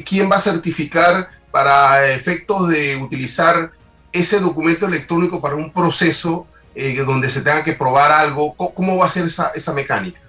[0.06, 3.72] ¿Quién va a certificar para efectos de utilizar
[4.12, 8.54] ese documento electrónico para un proceso eh, donde se tenga que probar algo?
[8.56, 10.20] ¿Cómo, va a ser esa, esa mecánica?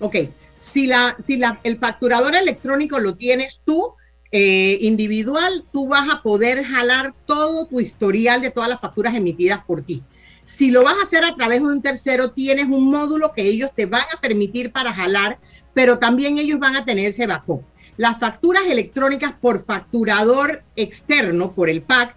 [0.00, 0.16] Ok,
[0.58, 3.94] si, la, si la, el facturador electrónico lo tienes tú,
[4.34, 9.62] eh, individual, tú vas a poder jalar todo tu historial de todas las facturas emitidas
[9.62, 10.02] por ti.
[10.42, 13.70] Si lo vas a hacer a través de un tercero, tienes un módulo que ellos
[13.76, 15.38] te van a permitir para jalar,
[15.74, 17.62] pero también ellos van a tener ese backup.
[17.98, 22.16] Las facturas electrónicas por facturador externo, por el PAC,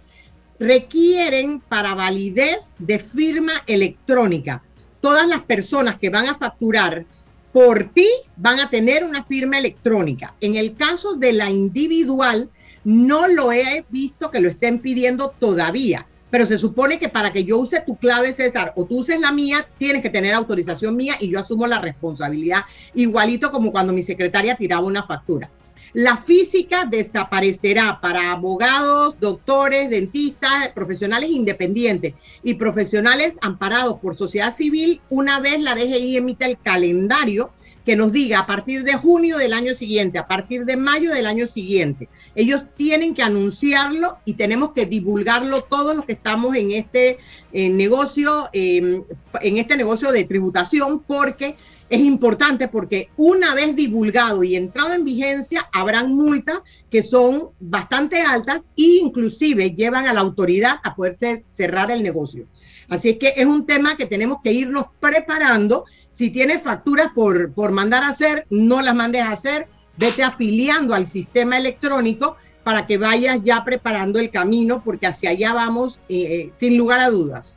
[0.58, 4.62] requieren para validez de firma electrónica.
[5.00, 7.04] Todas las personas que van a facturar
[7.52, 10.34] por ti van a tener una firma electrónica.
[10.40, 12.50] En el caso de la individual,
[12.84, 17.44] no lo he visto que lo estén pidiendo todavía, pero se supone que para que
[17.44, 21.14] yo use tu clave, César, o tú uses la mía, tienes que tener autorización mía
[21.18, 22.60] y yo asumo la responsabilidad,
[22.94, 25.50] igualito como cuando mi secretaria tiraba una factura.
[25.96, 35.00] La física desaparecerá para abogados, doctores, dentistas, profesionales independientes y profesionales amparados por sociedad civil
[35.08, 37.50] una vez la DGI emita el calendario
[37.86, 41.24] que nos diga a partir de junio del año siguiente, a partir de mayo del
[41.24, 42.10] año siguiente.
[42.34, 47.16] Ellos tienen que anunciarlo y tenemos que divulgarlo todos los que estamos en este
[47.52, 49.02] eh, negocio, em,
[49.40, 51.56] en este negocio de tributación, porque
[51.88, 58.22] es importante porque una vez divulgado y entrado en vigencia, habrán multas que son bastante
[58.22, 62.46] altas e inclusive llevan a la autoridad a poder cerrar el negocio.
[62.88, 65.84] Así es que es un tema que tenemos que irnos preparando.
[66.10, 70.94] Si tienes facturas por, por mandar a hacer, no las mandes a hacer, vete afiliando
[70.94, 76.22] al sistema electrónico para que vayas ya preparando el camino, porque hacia allá vamos eh,
[76.22, 77.56] eh, sin lugar a dudas.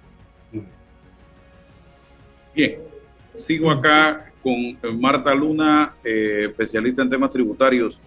[2.55, 2.88] Bien,
[3.39, 8.01] Sigo acá con eh, Marta Luna, eh, especialista en temas tributarios.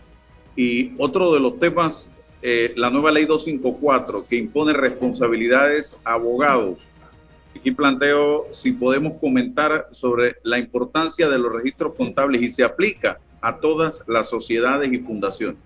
[0.55, 2.11] Y otro de los temas,
[2.43, 6.89] eh, la nueva ley 254, que impone responsabilidades a abogados.
[7.57, 13.19] Aquí planteo si podemos comentar sobre la importancia de los registros contables y se aplica
[13.41, 15.57] a todas las sociedades y fundaciones.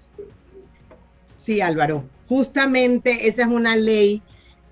[1.36, 4.22] Sí, Álvaro, justamente esa es una ley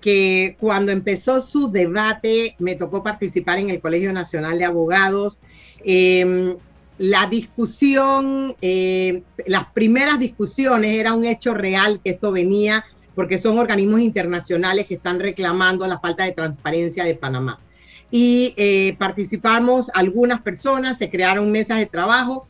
[0.05, 5.39] que cuando empezó su debate me tocó participar en el Colegio Nacional de Abogados.
[5.83, 6.55] Em,
[6.99, 13.57] la discusión, eh, las primeras discusiones era un hecho real que esto venía porque son
[13.57, 17.59] organismos internacionales que están reclamando la falta de transparencia de Panamá.
[18.11, 22.47] Y eh, participamos algunas personas, se crearon mesas de trabajo.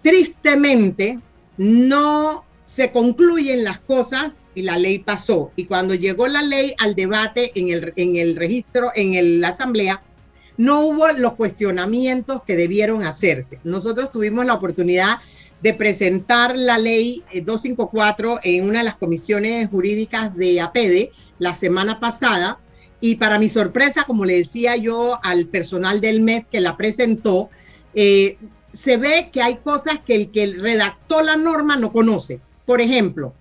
[0.00, 1.20] Tristemente,
[1.58, 5.52] no se concluyen las cosas y la ley pasó.
[5.56, 10.02] Y cuando llegó la ley al debate en el, en el registro, en la asamblea,
[10.56, 13.58] no hubo los cuestionamientos que debieron hacerse.
[13.64, 15.18] Nosotros tuvimos la oportunidad
[15.60, 21.54] de presentar la ley 254 eh, en una de las comisiones jurídicas de APEDE la
[21.54, 22.58] semana pasada.
[23.00, 27.50] Y para mi sorpresa, como le decía yo al personal del MES que la presentó,
[27.94, 28.38] eh,
[28.72, 32.40] se ve que hay cosas que el que redactó la norma no conoce.
[32.66, 33.34] Por ejemplo,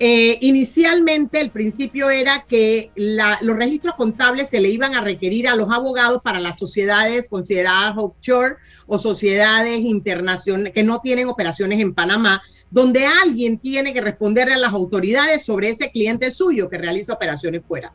[0.00, 5.54] eh, inicialmente el principio era que los registros contables se le iban a requerir a
[5.54, 11.94] los abogados para las sociedades consideradas offshore o sociedades internacionales que no tienen operaciones en
[11.94, 17.12] Panamá, donde alguien tiene que responder a las autoridades sobre ese cliente suyo que realiza
[17.12, 17.92] operaciones fuera.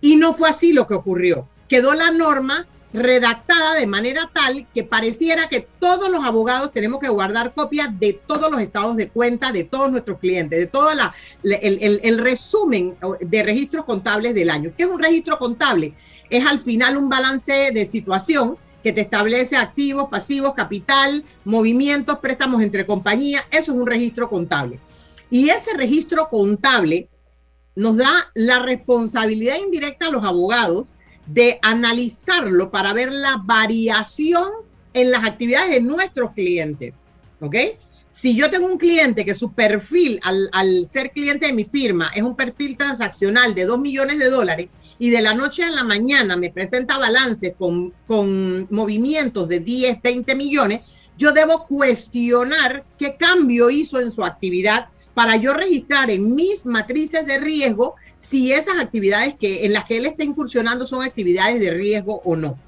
[0.00, 1.48] Y no fue así lo que ocurrió.
[1.68, 7.08] Quedó la norma redactada de manera tal que pareciera que todos los abogados tenemos que
[7.08, 11.14] guardar copias de todos los estados de cuenta de todos nuestros clientes, de todo la,
[11.42, 14.72] el, el, resumen de registros contables del año.
[14.76, 15.94] ¿Qué es un registro contable?
[16.30, 22.62] Es al final un balance de situación que te establece activos, pasivos, capital, movimientos, préstamos
[22.62, 23.44] entre compañías.
[23.50, 24.80] Eso es un registro contable.
[25.28, 27.08] Y ese registro contable
[27.74, 30.94] nos da la responsabilidad indirecta a los abogados
[31.26, 34.46] de analizarlo para ver la variación
[34.94, 36.94] en las actividades de nuestros clientes.
[37.40, 37.56] ¿Ok?
[38.08, 42.22] Si yo tengo un cliente que su perfil al, ser cliente de mi firma es
[42.22, 44.68] un perfil transaccional de 2 millones de dólares
[44.98, 50.00] y de la noche a la mañana me presenta balances con, con movimientos de 10,
[50.00, 50.80] 20 millones,
[51.18, 57.24] yo debo cuestionar qué cambio hizo en su actividad para yo registrar en mis matrices
[57.24, 61.70] de riesgo si esas actividades que, en las que él está incursionando son actividades de
[61.70, 62.58] riesgo o no.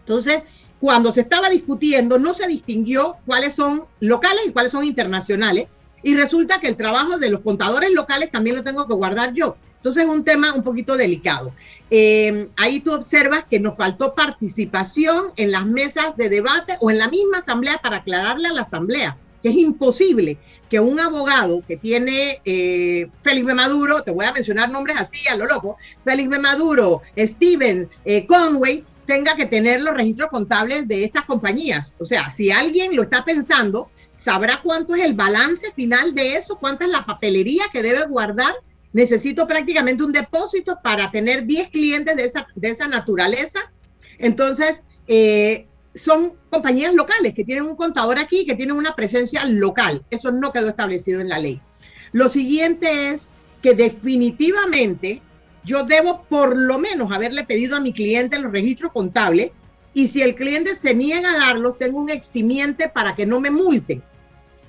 [0.00, 0.42] Entonces,
[0.78, 5.68] cuando se estaba discutiendo, no se distinguió cuáles son locales y cuáles son internacionales.
[6.02, 9.56] Y resulta que el trabajo de los contadores locales también lo tengo que guardar yo.
[9.76, 11.54] Entonces es un tema un poquito delicado.
[11.90, 16.98] Eh, ahí tú observas que nos faltó participación en las mesas de debate o en
[16.98, 19.16] la misma asamblea para aclararle a la asamblea
[19.46, 20.38] que es imposible
[20.68, 23.54] que un abogado que tiene eh, Félix B.
[23.54, 26.40] Maduro, te voy a mencionar nombres así a lo loco, Félix B.
[26.40, 31.94] Maduro, Steven eh, Conway, tenga que tener los registros contables de estas compañías.
[32.00, 36.58] O sea, si alguien lo está pensando, sabrá cuánto es el balance final de eso,
[36.58, 38.52] cuánta es la papelería que debe guardar.
[38.92, 43.60] Necesito prácticamente un depósito para tener 10 clientes de esa, de esa naturaleza.
[44.18, 50.04] Entonces, eh, son compañías locales que tienen un contador aquí, que tienen una presencia local.
[50.10, 51.60] Eso no quedó establecido en la ley.
[52.12, 53.30] Lo siguiente es
[53.62, 55.22] que definitivamente
[55.64, 59.50] yo debo por lo menos haberle pedido a mi cliente los registros contables
[59.94, 63.50] y si el cliente se niega a darlos, tengo un eximiente para que no me
[63.50, 64.02] multen.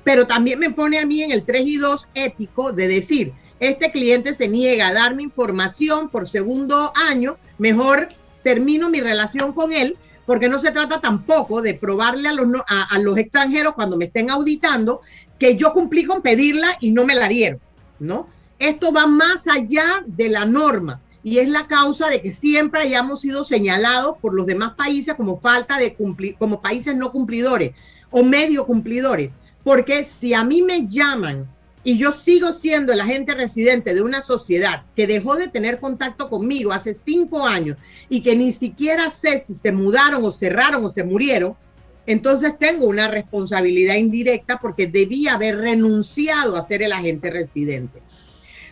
[0.03, 3.91] Pero también me pone a mí en el 3 y 2 ético de decir, este
[3.91, 8.07] cliente se niega a darme información por segundo año, mejor
[8.41, 9.97] termino mi relación con él
[10.27, 14.29] porque no se trata tampoco de probarle a los, a, los extranjeros cuando me estén
[14.29, 14.99] auditando
[15.39, 17.61] que yo cumplí con pedirla y no me la dieron,
[17.97, 18.27] ¿no?
[18.59, 23.21] Esto va más allá de la norma y es la causa de que siempre hayamos
[23.21, 27.71] sido señalados por los demás países como falta de cumplir, como países no cumplidores
[28.11, 29.31] o medio cumplidores.
[29.63, 31.47] Porque si a mí me llaman
[31.87, 36.29] y yo sigo siendo el agente residente de una sociedad que dejó de tener contacto
[36.29, 37.77] conmigo hace cinco años
[38.09, 41.55] y que ni siquiera sé si se mudaron o cerraron o se murieron,
[42.05, 48.03] entonces tengo una responsabilidad indirecta porque debía haber renunciado a ser el agente residente.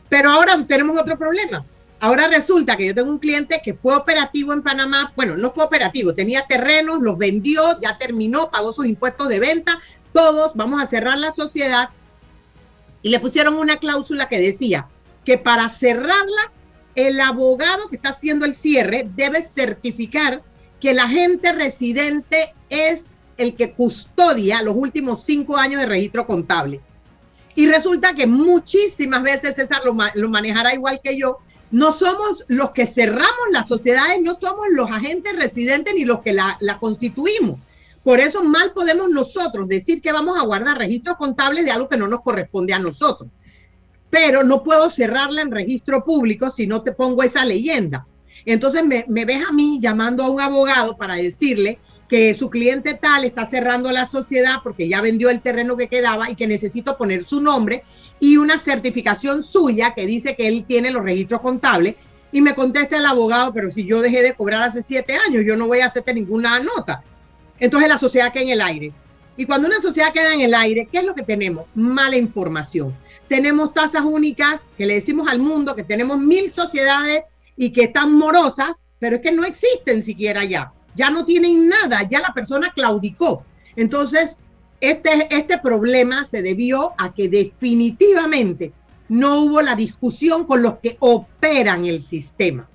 [0.09, 1.65] Pero ahora tenemos otro problema.
[2.01, 5.63] Ahora resulta que yo tengo un cliente que fue operativo en Panamá, bueno, no fue
[5.63, 9.79] operativo, tenía terrenos, los vendió, ya terminó, pagó sus impuestos de venta,
[10.11, 11.91] todos, vamos a cerrar la sociedad
[13.05, 14.87] y le pusieron una cláusula que decía
[15.23, 16.51] que para cerrarla,
[16.95, 20.41] el abogado que está haciendo el cierre debe certificar
[20.81, 23.03] que el agente residente es
[23.37, 26.81] el que custodia los últimos cinco años de registro contable.
[27.53, 31.37] Y resulta que muchísimas veces César lo, lo, manejará igual que yo.
[31.69, 36.33] No somos los que cerramos las sociedades, no somos los agentes residentes ni los que
[36.33, 37.59] la, la constituimos.
[38.05, 41.97] Por eso mal podemos nosotros decir que vamos a guardar registros contables de algo que
[41.97, 43.31] no nos corresponde a nosotros.
[44.11, 48.05] Pero no puedo cerrarla en registro público si no te pongo esa leyenda.
[48.45, 53.25] Entonces me, ves a mí llamando a un abogado para decirle que su cliente tal
[53.25, 57.23] está cerrando la sociedad porque ya vendió el terreno que quedaba y que necesito poner
[57.23, 57.85] su nombre
[58.19, 61.95] y una certificación suya que dice que él tiene los registros contables.
[62.31, 65.55] Y me contesta el abogado, pero si yo dejé de cobrar hace siete años, yo
[65.55, 67.03] no voy a hacerte ninguna nota
[67.59, 68.93] entonces la sociedad queda en el aire.
[69.37, 71.65] Y cuando una sociedad queda en el aire, ¿qué es lo que tenemos?
[71.75, 72.95] Mala información.
[73.27, 77.23] Tenemos tasas únicas que le decimos al mundo que tenemos mil sociedades
[77.57, 80.71] y que están morosas, pero es que no existen siquiera ya.
[80.95, 83.43] Ya no tienen nada, ya la persona claudicó.
[83.75, 84.41] Entonces,
[84.79, 88.71] este, este problema se debió a que definitivamente
[89.09, 92.69] no hubo la discusión con los que operan el sistema.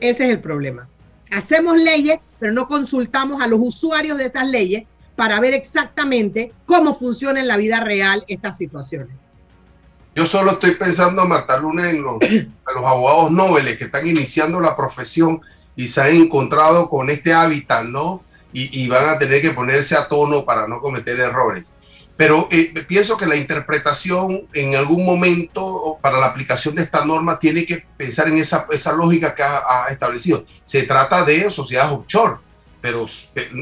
[0.00, 0.88] Ese es el problema.
[1.30, 6.94] Hacemos leyes pero no consultamos a los usuarios de esas leyes para ver exactamente cómo
[6.94, 9.20] funciona en la vida real estas situaciones.
[10.14, 12.16] Yo solo estoy pensando, Marta Luna, en los,
[12.64, 15.40] abogados nobles que están iniciando la profesión
[15.74, 18.22] y se han encontrado con este hábitat, ¿no?
[18.52, 21.74] Y, y, van a tener que ponerse a tono para no cometer errores.
[22.16, 27.38] Pero eh, pienso que la interpretación en algún momento para la aplicación de esta norma
[27.38, 30.46] tiene que pensar en esa, esa lógica que ha, establecido.
[30.64, 32.36] Se trata de sociedades offshore,
[32.80, 33.06] pero,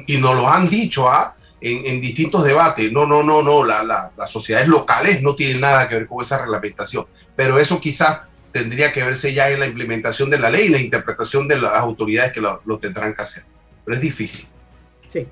[0.06, 1.34] y nos lo han dicho ¿ah?
[1.60, 2.92] en, distintos debates.
[2.92, 6.38] No, no, no, no, la, las sociedades locales no tienen nada que ver con esa
[6.38, 7.06] reglamentación.
[7.34, 8.20] Pero eso quizás
[8.52, 11.74] tendría que verse ya en la implementación de la ley y la interpretación de las
[11.74, 13.44] autoridades que lo, lo tendrán que hacer.
[13.84, 14.46] Pero es difícil.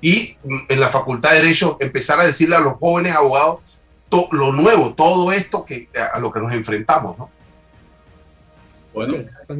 [0.01, 0.37] Y
[0.69, 3.59] en la Facultad de Derecho empezar a decirle a los jóvenes abogados
[4.31, 7.29] lo nuevo, todo esto que, a lo que nos enfrentamos, ¿no?
[8.93, 9.15] Bueno,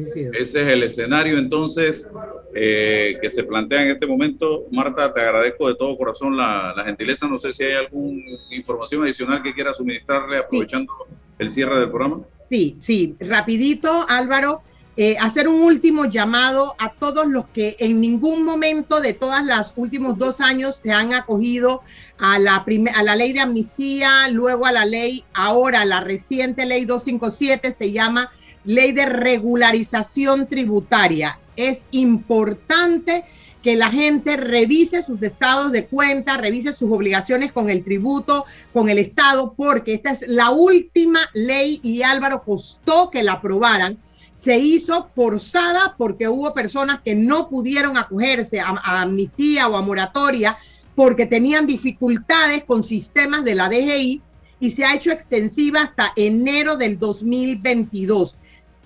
[0.08, 2.08] ese es el escenario entonces
[2.54, 4.66] eh, que se plantea en este momento.
[4.70, 7.26] Marta, te agradezco de todo corazón la, gentileza.
[7.26, 10.92] No sé si hay alguna información adicional que quiera suministrarle aprovechando
[11.36, 12.20] el cierre del programa.
[12.48, 14.62] Sí, sí, rapidito, Álvaro.
[14.96, 19.72] Eh, hacer un último llamado a todos los que en ningún momento de todas las
[19.74, 21.82] últimos dos años se han acogido
[22.16, 22.64] a la,
[22.94, 27.90] a la ley de amnistía, luego a la ley, ahora la reciente ley 257 se
[27.90, 28.30] llama
[28.64, 31.40] ley de regularización tributaria.
[31.56, 33.24] Es importante
[33.64, 38.88] que la gente revise sus estados de cuenta, revise sus obligaciones con el tributo, con
[38.90, 43.98] el Estado, porque esta es la última ley y Álvaro costó que la aprobaran
[44.34, 50.58] se hizo forzada porque hubo personas que no pudieron acogerse a, amnistía o a moratoria
[50.96, 54.22] porque tenían dificultades con sistemas de la DGI
[54.58, 58.38] y se ha hecho extensiva hasta enero del 2022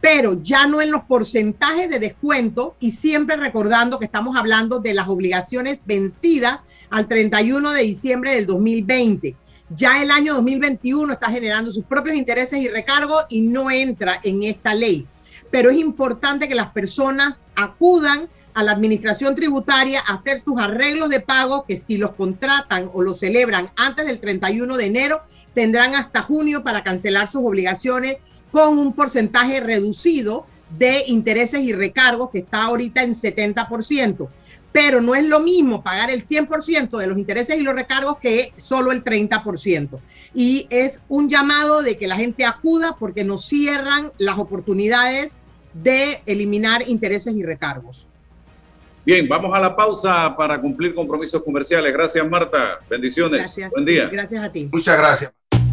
[0.03, 4.95] pero ya no en los porcentajes de descuento y siempre recordando que estamos hablando de
[4.95, 9.35] las obligaciones vencidas al 31 de diciembre del 2020.
[9.71, 14.45] Ya el año 2021 está generando sus propios intereses y recargos y no entra en
[14.45, 15.05] esta ley
[15.51, 21.11] pero es importante que las personas acudan a la administración tributaria a hacer sus arreglos
[21.11, 25.21] de pago, que si los contratan o los celebran antes del 31 de enero,
[25.55, 28.17] tendrán hasta junio para cancelar sus obligaciones
[28.51, 30.47] con un porcentaje reducido
[30.77, 34.29] de intereses y recargos que está ahorita en 70%.
[34.81, 38.53] Pero no es lo mismo pagar el 100% de los intereses y los recargos que
[38.59, 39.99] solo el 30%.
[40.35, 45.41] Y es un llamado de que la gente acuda porque nos cierran las oportunidades
[45.75, 48.07] de eliminar intereses y recargos.
[49.05, 51.93] Bien, vamos a la pausa para cumplir compromisos comerciales.
[51.93, 52.79] Gracias, Marta.
[52.89, 53.41] Bendiciones.
[53.41, 53.73] Gracias.
[53.73, 54.09] Buen día.
[54.09, 54.69] Gracias a ti.
[54.71, 55.38] Muchas gracias.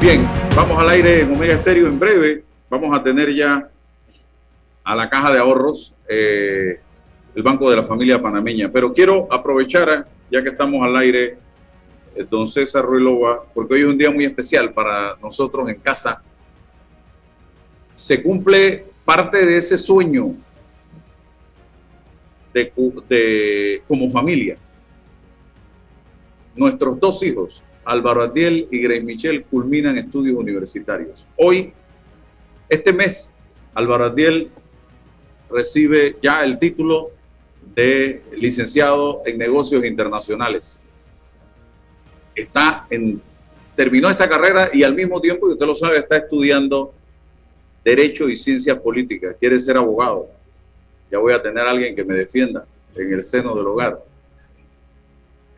[0.00, 2.44] Bien, vamos al aire en Omega Estéreo en breve.
[2.68, 3.70] Vamos a tener ya
[4.84, 6.78] a la caja de ahorros eh,
[7.34, 8.70] el Banco de la Familia Panameña.
[8.70, 11.38] Pero quiero aprovechar, ya que estamos al aire,
[12.14, 16.22] eh, don César Ruilova, porque hoy es un día muy especial para nosotros en casa.
[17.94, 20.34] Se cumple parte de ese sueño
[22.52, 22.70] de,
[23.08, 24.58] de como familia.
[26.54, 31.24] Nuestros dos hijos, Álvaro Adiel y Grace Michel culminan estudios universitarios.
[31.36, 31.72] Hoy,
[32.68, 33.32] este mes,
[33.74, 34.50] Álvaro Adiel
[35.48, 37.12] recibe ya el título
[37.74, 40.80] de licenciado en negocios internacionales.
[42.34, 43.22] Está en,
[43.76, 46.92] terminó esta carrera y al mismo tiempo, y usted lo sabe, está estudiando
[47.84, 49.36] Derecho y Ciencias Políticas.
[49.38, 50.28] Quiere ser abogado.
[51.08, 52.66] Ya voy a tener a alguien que me defienda
[52.96, 54.02] en el seno del hogar.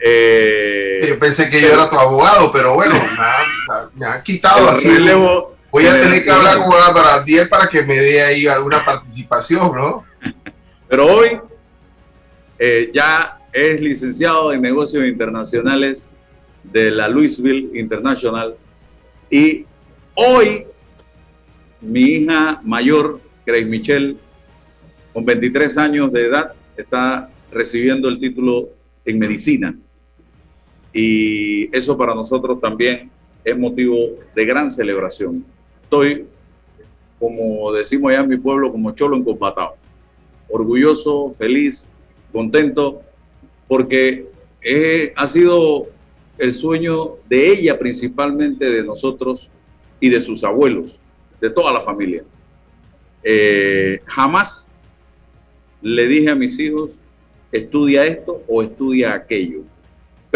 [0.00, 2.94] Eh, yo pensé que yo era tu abogado, pero bueno,
[3.94, 4.88] me ha, quitado así.
[5.70, 10.04] voy a tener que hablar con 10 para que me dé ahí alguna participación, ¿no?
[10.88, 11.40] Pero hoy
[12.58, 16.16] eh, ya es licenciado en negocios internacionales
[16.62, 18.54] de la Louisville International
[19.30, 19.64] y
[20.14, 20.64] hoy
[21.80, 24.16] mi hija mayor, Grace Michelle,
[25.12, 28.68] con 23 años de edad, está recibiendo el título
[29.04, 29.74] en medicina
[30.92, 33.10] y eso para nosotros también
[33.44, 33.96] es motivo
[34.34, 35.44] de gran celebración.
[35.82, 36.26] Estoy,
[37.18, 39.76] como decimos allá en mi pueblo, como cholo encombatado,
[40.48, 41.88] orgulloso, feliz,
[42.32, 43.02] contento,
[43.66, 44.26] porque
[45.16, 45.88] ha sido
[46.36, 49.50] el sueño de ella principalmente, de nosotros
[50.00, 51.00] y de sus abuelos,
[51.40, 52.24] de toda la familia.
[53.22, 54.70] Eh, jamás
[55.82, 57.00] le dije a mis hijos,
[57.50, 59.62] estudia esto o estudia aquello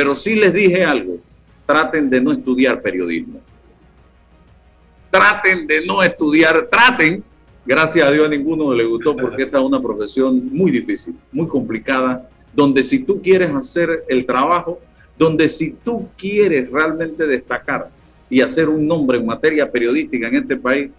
[0.02, 1.18] pero sí les dije algo,
[1.64, 3.40] traten de no estudiar periodismo.
[5.08, 7.22] Traten de no estudiar, traten,
[7.64, 11.46] gracias a Dios a ninguno le gustó porque esta es una profesión muy difícil, muy
[11.46, 14.80] complicada, donde si tú quieres hacer el trabajo,
[15.16, 17.88] donde si tú quieres realmente destacar
[18.28, 20.90] y hacer un nombre en materia periodística en este país,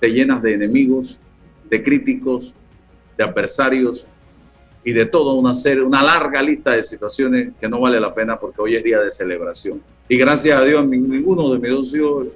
[0.00, 1.20] te llenas de enemigos,
[1.70, 2.56] de críticos,
[3.16, 4.08] de adversarios,
[4.86, 8.38] y de todo una serie, una larga lista de situaciones que no vale la pena
[8.38, 9.82] porque hoy es día de celebración.
[10.08, 12.28] Y gracias a Dios, ninguno de mis dos hijos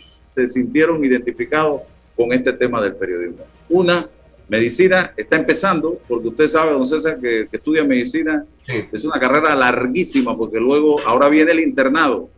[0.00, 1.82] se sintieron identificados
[2.16, 3.44] con este tema del periodismo.
[3.68, 4.08] Una,
[4.48, 10.36] medicina está empezando, porque usted sabe, don César, que, estudia medicina, es una carrera larguísima,
[10.36, 12.28] porque luego, ahora viene el internado,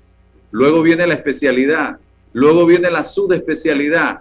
[0.51, 1.97] luego viene la especialidad,
[2.35, 4.21] luego viene la subespecialidad.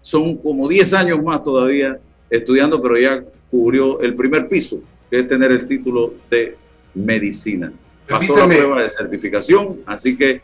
[0.00, 4.80] Son como 10 años más todavía estudiando, pero ya cubrió el primer piso,
[5.10, 6.56] que es tener el título de
[6.94, 7.72] medicina.
[8.08, 10.40] Pasó la prueba de certificación, así que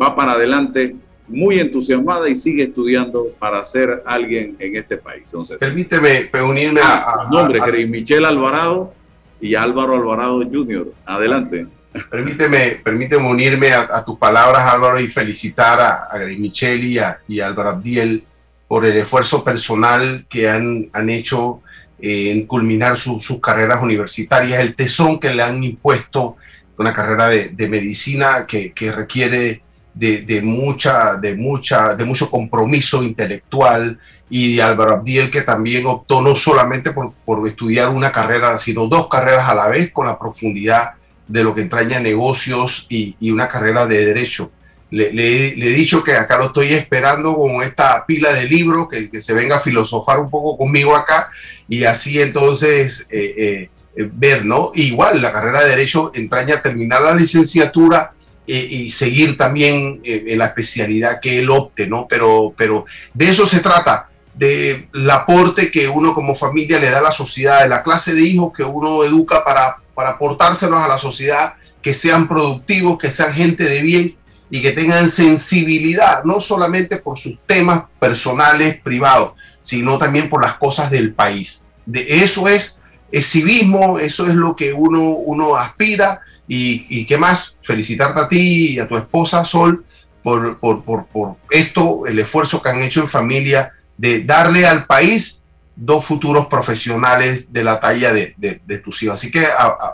[0.00, 0.94] va para adelante
[1.28, 5.24] muy entusiasmada y sigue estudiando para ser alguien en este país.
[5.26, 8.94] Entonces, Permíteme unirme a, a, nombre, Michelle Alvarado
[9.40, 10.92] y Álvaro Alvarado Jr.
[11.04, 11.66] Adelante.
[12.10, 17.40] Permíteme, permíteme unirme a, tus palabras, Álvaro, y felicitar a, a Michelle y a, y
[17.40, 18.22] Álvaro Abdiel
[18.68, 21.62] por el esfuerzo personal que han, han hecho
[22.00, 26.36] en culminar sus carreras universitarias, el tesón que le han impuesto
[26.78, 29.62] una carrera de, medicina que, requiere
[29.94, 36.34] de, mucha, de, mucha, de mucho compromiso intelectual y Álvaro Abdiel que también optó no
[36.34, 40.94] solamente por, por, estudiar una carrera, sino dos carreras a la vez con la profundidad
[41.26, 44.50] de lo que entraña negocios y, y una carrera de derecho.
[44.96, 49.34] Le, he dicho que acá lo estoy esperando con esta pila de libros, que, se
[49.34, 51.30] venga a filosofar un poco conmigo acá
[51.68, 54.70] y así entonces eh, eh, eh, ver, ¿no?
[54.74, 58.12] Igual la carrera de Derecho entraña terminar la licenciatura
[58.48, 62.06] y seguir también en la especialidad que él opte, ¿no?
[62.08, 67.02] Pero, pero de eso se trata, del aporte que uno como familia le da a
[67.02, 71.54] la sociedad, de la clase de hijos que uno educa para, para a la sociedad,
[71.82, 74.16] que sean productivos, que sean gente de bien
[74.50, 80.54] y que tengan sensibilidad, no solamente por sus temas personales, privados, sino también por las
[80.54, 81.64] cosas del país.
[81.84, 82.80] De eso es,
[83.10, 88.28] es civismo, eso es lo que uno, uno aspira y, y qué más, felicitarte a
[88.28, 89.84] ti y a tu esposa Sol
[90.22, 94.86] por, por, por, por esto, el esfuerzo que han hecho en familia de darle al
[94.86, 95.44] país
[95.74, 99.16] dos futuros profesionales de la talla de, de, tus hijos.
[99.16, 99.44] Así que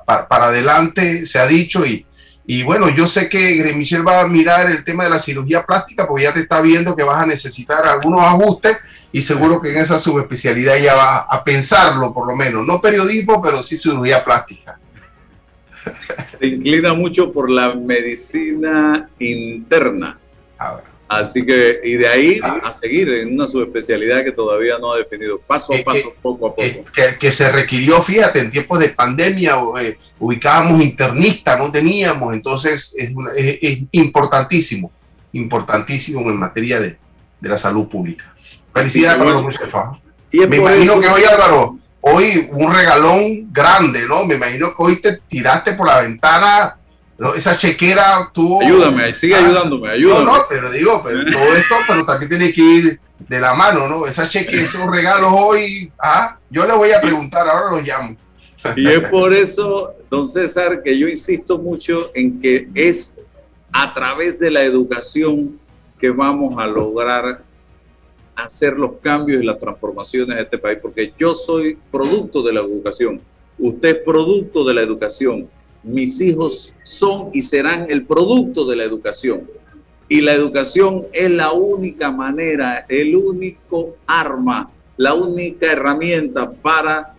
[0.07, 2.07] para adelante se ha dicho y,
[2.45, 6.07] y bueno, yo sé que Michelle va a mirar el tema de la cirugía plástica
[6.07, 8.78] porque ya te está viendo que vas a necesitar algunos ajustes
[9.12, 12.66] y seguro que en esa subespecialidad ya va a pensarlo por lo menos.
[12.66, 14.78] No periodismo, pero sí cirugía plástica.
[16.40, 20.18] Se inclina mucho por la medicina interna.
[21.20, 22.60] Así que, y de ahí ah.
[22.64, 26.54] a seguir en una subespecialidad que todavía no ha definido, paso a paso, poco a
[26.54, 26.84] poco.
[27.20, 33.78] Que, se requirió, fíjate, en tiempos de pandemia eh, ubicábamos internistas, no teníamos, entonces es,
[33.92, 34.90] importantísimo,
[35.32, 36.96] importantísimo en materia de,
[37.42, 38.32] la salud pública.
[38.72, 39.98] Felicidades los muchachos.
[40.32, 44.24] Me imagino que hoy, Álvaro, hoy un regalón grande, ¿no?
[44.24, 46.76] Me imagino que hoy te tiraste por la ventana
[47.35, 48.61] esa chequera tú.
[48.61, 50.25] Ayúdame, sigue ah, ayudándome, ayúdame.
[50.25, 53.89] No, no, pero digo, pero todo esto, pero también tiene que ir de la mano,
[53.89, 54.07] ¿no?
[54.07, 58.16] Esa cheque, esos regalos hoy, ah, yo le voy a preguntar, ahora los llamo.
[58.77, 63.16] Y es por eso, don César, que yo insisto mucho en que es
[63.73, 65.59] a través de la educación
[65.99, 67.43] que vamos a lograr
[68.35, 72.61] hacer los cambios y las transformaciones de este país, porque yo soy producto de la
[72.61, 73.20] educación,
[73.59, 75.49] usted es producto de la educación
[75.83, 79.43] mis hijos son y serán el producto de la educación.
[80.09, 87.14] Y la educación es la única manera, el único arma, la única herramienta para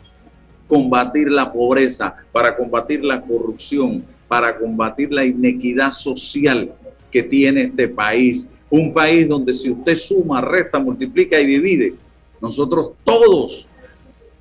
[0.68, 6.74] combatir la pobreza, para combatir la corrupción, para combatir la inequidad social
[7.11, 8.49] que tiene este país.
[8.70, 11.95] Un país donde si usted suma, resta, multiplica y divide,
[12.41, 13.68] nosotros todos,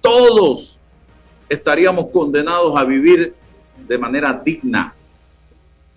[0.00, 0.80] todos
[1.48, 3.34] estaríamos condenados a vivir
[3.92, 4.94] de manera digna.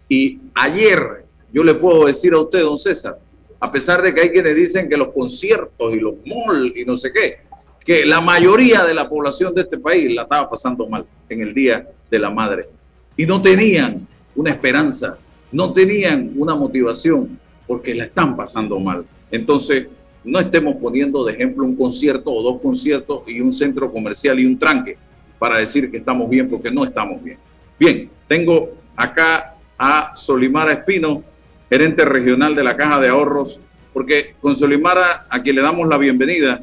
[0.10, 1.24] Y ayer
[1.54, 3.18] yo le puedo decir a usted, don César,
[3.58, 6.98] a pesar de que hay quienes dicen que los conciertos y los malls y no
[6.98, 7.38] sé qué,
[7.86, 11.54] que la mayoría de la población de este país la estaba pasando mal en el
[11.54, 12.68] Día de la Madre.
[13.16, 15.18] Y no tenían una esperanza,
[15.54, 19.06] no tenían una motivación, porque la están pasando mal.
[19.32, 19.88] Entonces,
[20.26, 24.46] no estemos poniendo de ejemplo un concierto o dos conciertos y un centro comercial y
[24.46, 24.98] un tranque
[25.40, 27.38] para decir que estamos bien, porque no estamos bien.
[27.78, 31.24] Bien, tengo acá a Solimara Espino,
[31.70, 33.60] gerente regional de la Caja de Ahorros,
[33.94, 36.62] porque con Solimara, a quien le damos la bienvenida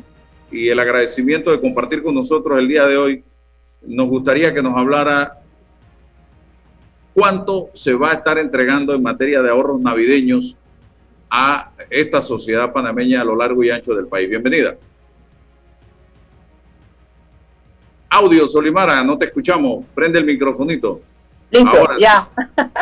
[0.51, 3.25] y el agradecimiento de compartir con nosotros el día de hoy,
[3.83, 5.41] nos gustaría que nos hablara
[7.13, 10.57] cuánto se va a estar entregando en materia de ahorros navideños
[11.29, 14.31] a esta sociedad panameña a lo largo y ancho del país.
[14.31, 14.77] Bienvenida.
[18.15, 19.87] Audio, Solimara, no te escuchamos.
[19.95, 21.01] Prende el microfonito.
[21.51, 22.29] Listo, ya.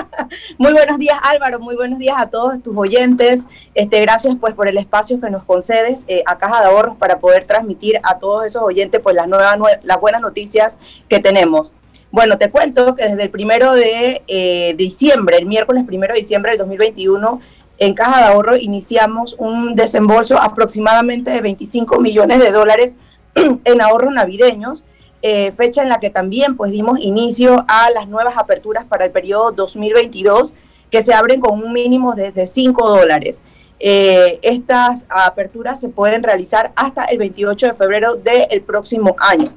[0.58, 3.46] muy buenos días Álvaro, muy buenos días a todos tus oyentes.
[3.72, 7.20] Este, gracias pues por el espacio que nos concedes eh, a Caja de Ahorros para
[7.20, 10.78] poder transmitir a todos esos oyentes pues las nuevas, las buenas noticias
[11.08, 11.72] que tenemos.
[12.10, 16.50] Bueno, te cuento que desde el primero de eh, diciembre, el miércoles primero de diciembre
[16.50, 17.40] del 2021,
[17.78, 22.96] en Caja de Ahorro iniciamos un desembolso aproximadamente de 25 millones de dólares
[23.36, 24.84] en ahorros navideños
[25.22, 29.10] eh, fecha en la que también pues dimos inicio a las nuevas aperturas para el
[29.10, 30.54] periodo 2022
[30.90, 33.44] que se abren con un mínimo desde 5 dólares.
[33.78, 39.50] Eh, estas aperturas se pueden realizar hasta el 28 de febrero del próximo año.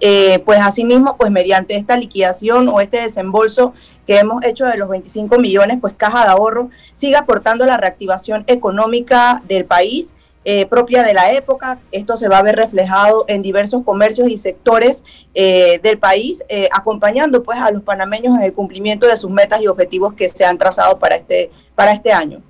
[0.00, 3.74] Eh, pues asimismo, pues mediante esta liquidación o este desembolso
[4.06, 8.44] que hemos hecho de los 25 millones, pues Caja de Ahorro sigue aportando la reactivación
[8.46, 10.14] económica del país
[10.44, 11.78] eh, propia de la época.
[11.92, 16.68] Esto se va a ver reflejado en diversos comercios y sectores eh, del país, eh,
[16.72, 20.44] acompañando pues a los panameños en el cumplimiento de sus metas y objetivos que se
[20.44, 22.42] han trazado para este, para este año.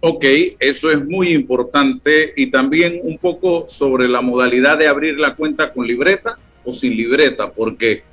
[0.00, 0.24] Ok,
[0.60, 5.72] eso es muy importante y también un poco sobre la modalidad de abrir la cuenta
[5.72, 8.04] con libreta o sin libreta, porque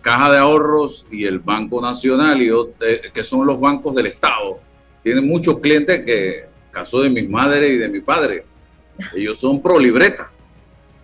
[0.00, 2.50] Caja de Ahorros y el Banco Nacional, y,
[3.12, 4.58] que son los bancos del Estado,
[5.02, 6.46] tienen muchos clientes que
[6.76, 8.44] caso de mi madre y de mi padre.
[9.14, 10.30] Ellos son pro libreta.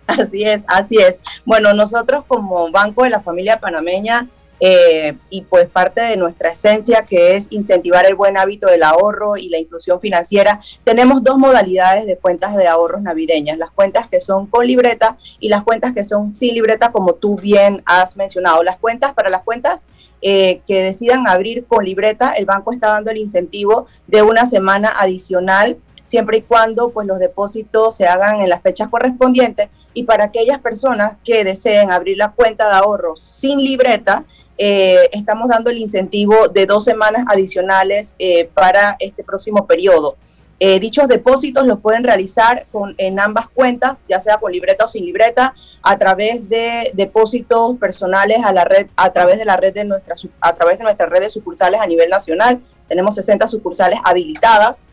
[0.05, 1.19] Así es, así es.
[1.45, 4.27] Bueno, nosotros como Banco de la Familia Panameña
[4.65, 9.35] eh, y pues parte de nuestra esencia que es incentivar el buen hábito del ahorro
[9.35, 14.21] y la inclusión financiera, tenemos dos modalidades de cuentas de ahorros navideñas, las cuentas que
[14.21, 18.63] son con libreta y las cuentas que son sin libreta, como tú bien has mencionado.
[18.63, 19.85] Las cuentas, para las cuentas
[20.21, 24.93] eh, que decidan abrir con libreta, el banco está dando el incentivo de una semana
[24.97, 30.25] adicional siempre y cuando pues los depósitos se hagan en las fechas correspondientes y para
[30.25, 34.25] aquellas personas que deseen abrir la cuenta de ahorros sin libreta,
[34.65, 40.15] eh, estamos dando el incentivo de dos semanas adicionales eh, para este próximo periodo.
[40.57, 44.87] Eh, dichos depósitos los pueden realizar con, en ambas cuentas, ya sea con libreta o
[44.87, 49.73] sin libreta, a través de depósitos personales a la red, a través de la red
[49.73, 52.61] de nuestra, a través de nuestras redes sucursales a nivel nacional.
[52.87, 54.85] Tenemos 60 sucursales habilitadas.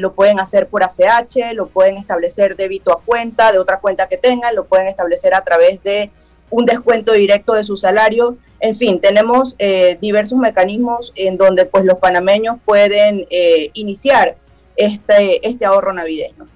[0.00, 4.16] lo pueden hacer por ACH, lo pueden establecer débito a cuenta, de otra cuenta que
[4.16, 6.10] tengan, lo pueden establecer a través de
[6.50, 8.36] un descuento directo de su salario.
[8.62, 14.36] En fin, tenemos eh, diversos mecanismos en donde pues los panameños pueden eh, iniciar
[14.76, 16.46] este, este ahorro navideño.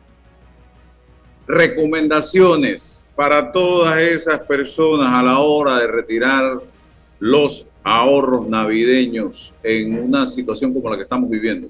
[1.48, 6.60] Recomendaciones para todas esas personas a la hora de retirar
[7.18, 11.66] los ahorros navideños en una situación como la que estamos viviendo.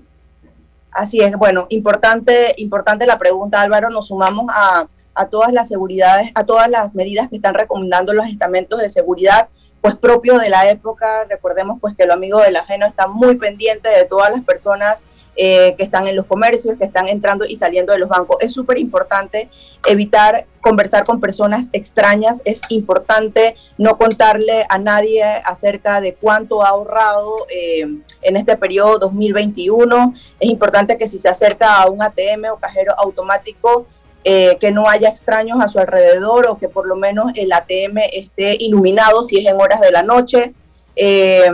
[0.90, 3.88] Así es, bueno, importante, importante la pregunta, Álvaro.
[3.88, 8.28] Nos sumamos a, a todas las seguridades, a todas las medidas que están recomendando los
[8.28, 9.48] estamentos de seguridad,
[9.86, 11.26] pues propio de la época.
[11.30, 15.04] Recordemos pues que lo amigo del ajeno está muy pendiente de todas las personas
[15.36, 18.36] eh, que están en los comercios, que están entrando y saliendo de los bancos.
[18.40, 19.48] Es súper importante
[19.86, 26.70] evitar conversar con personas extrañas, es importante no contarle a nadie acerca de cuánto ha
[26.70, 27.86] ahorrado eh,
[28.22, 30.14] en este periodo 2021.
[30.40, 33.86] Es importante que si se acerca a un ATM o cajero automático,
[34.28, 37.98] eh, que no haya extraños a su alrededor o que por lo menos el ATM
[38.12, 40.50] esté iluminado si es en horas de la noche.
[40.96, 41.48] Eh,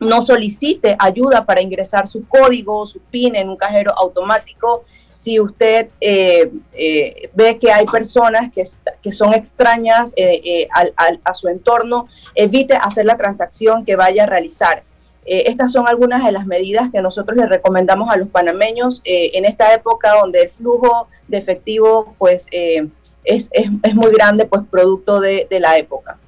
[0.00, 4.82] no solicite ayuda para ingresar su código, su PIN en un cajero automático.
[5.12, 6.50] Si usted eh,
[7.32, 8.64] ve que hay personas que,
[9.00, 10.16] que son extrañas
[11.24, 14.82] a su entorno, evite hacer la transacción que vaya a realizar.
[15.26, 19.30] Eh, estas son algunas de las medidas que nosotros les recomendamos a los panameños eh,
[19.34, 22.88] en esta época donde el flujo de efectivo pues, eh,
[23.24, 26.18] es, es, muy grande, pues producto de, de la época.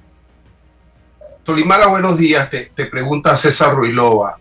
[1.45, 2.49] Solimara, buenos días.
[2.49, 4.39] Te, te pregunta César Ruilova.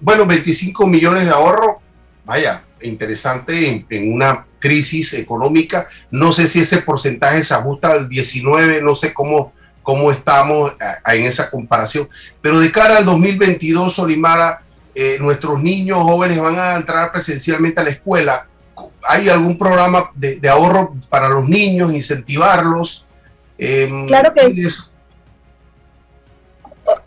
[0.00, 1.80] bueno, 25 millones de ahorro,
[2.24, 5.88] vaya, interesante en, en, una crisis económica.
[6.10, 9.52] No sé si ese porcentaje se ajusta al 19, no sé cómo
[9.88, 12.10] cómo estamos eh, en esa comparación.
[12.42, 14.60] Pero de cara al 2022, Solimara,
[14.94, 18.46] eh, nuestros niños jóvenes van a entrar presencialmente a la escuela.
[19.08, 23.06] ¿Hay algún programa de, ahorro para los niños, incentivarlos?
[23.56, 24.64] Em, claro que sí.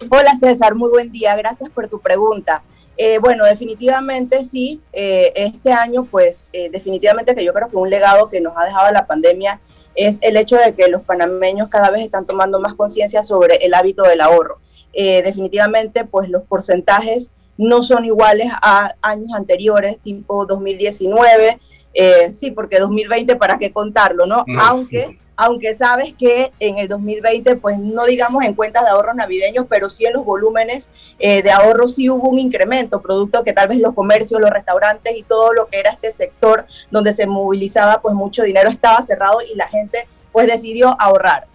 [0.10, 2.64] Hola César, muy buen día, gracias por tu pregunta.
[2.98, 8.42] Eh, bueno, definitivamente sí, este año pues definitivamente que yo creo que un legado que
[8.42, 9.60] nos ha dejado la pandemia
[9.96, 13.74] es el hecho de que los panameños cada vez están tomando más conciencia sobre el
[13.74, 14.60] hábito del ahorro.
[14.94, 21.60] Eh, definitivamente, pues los porcentajes no son iguales a años anteriores, tipo 2019,
[21.94, 24.46] eh, sí, porque 2020, ¿para qué contarlo, no?
[24.60, 29.66] Aunque aunque sabes que en el 2020, pues no digamos en cuentas de ahorros navideños,
[29.68, 33.70] pero sí en los volúmenes eh, de ahorro sí hubo un incremento, producto que tal
[33.70, 38.02] vez los comercios, los restaurantes y todo lo que era este sector donde se movilizaba
[38.04, 41.48] pues mucho dinero estaba cerrado y la gente pues decidió ahorrar.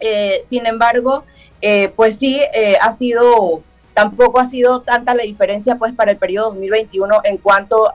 [0.00, 1.22] Eh, sin embargo,
[1.60, 2.40] eh, pues sí
[2.80, 3.62] ha sido,
[3.94, 7.92] tampoco ha sido tanta la diferencia pues para el periodo 2021 en cuanto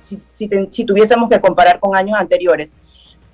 [0.00, 2.74] si, si tuviésemos que comparar con años anteriores.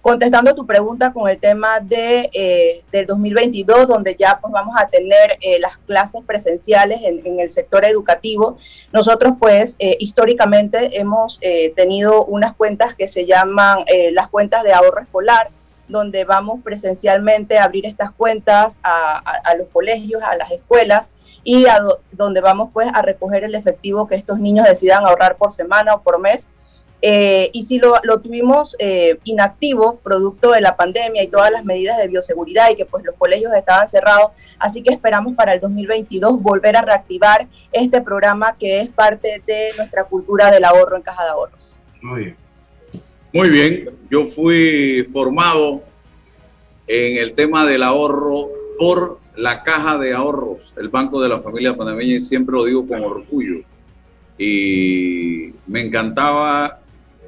[0.04, 4.86] Contestando tu pregunta con el tema de, eh, del 2022, donde ya pues vamos a
[4.86, 8.58] tener eh, las clases presenciales en, el sector educativo,
[8.92, 11.40] nosotros pues eh, históricamente hemos
[11.74, 13.78] tenido unas cuentas que se llaman
[14.12, 15.48] las cuentas de ahorro escolar,
[15.88, 21.12] donde vamos presencialmente a abrir estas cuentas a, a, los colegios, a las escuelas
[21.44, 21.78] y a
[22.10, 26.02] donde vamos pues a recoger el efectivo que estos niños decidan ahorrar por semana o
[26.02, 26.48] por mes
[27.06, 31.98] eh, y si lo, tuvimos eh, inactivo, producto de la pandemia y todas las medidas
[31.98, 36.40] de bioseguridad y que pues los colegios estaban cerrados, así que esperamos para el 2022
[36.40, 41.24] volver a reactivar este programa que es parte de nuestra cultura del ahorro en caja
[41.24, 41.76] de ahorros.
[42.00, 42.36] Muy bien.
[43.34, 45.82] Muy bien, yo fui formado
[46.86, 51.76] en el tema del ahorro por la caja de ahorros, el Banco de la Familia
[51.76, 53.62] Panameña, y siempre lo digo con orgullo.
[54.38, 56.80] Y me encantaba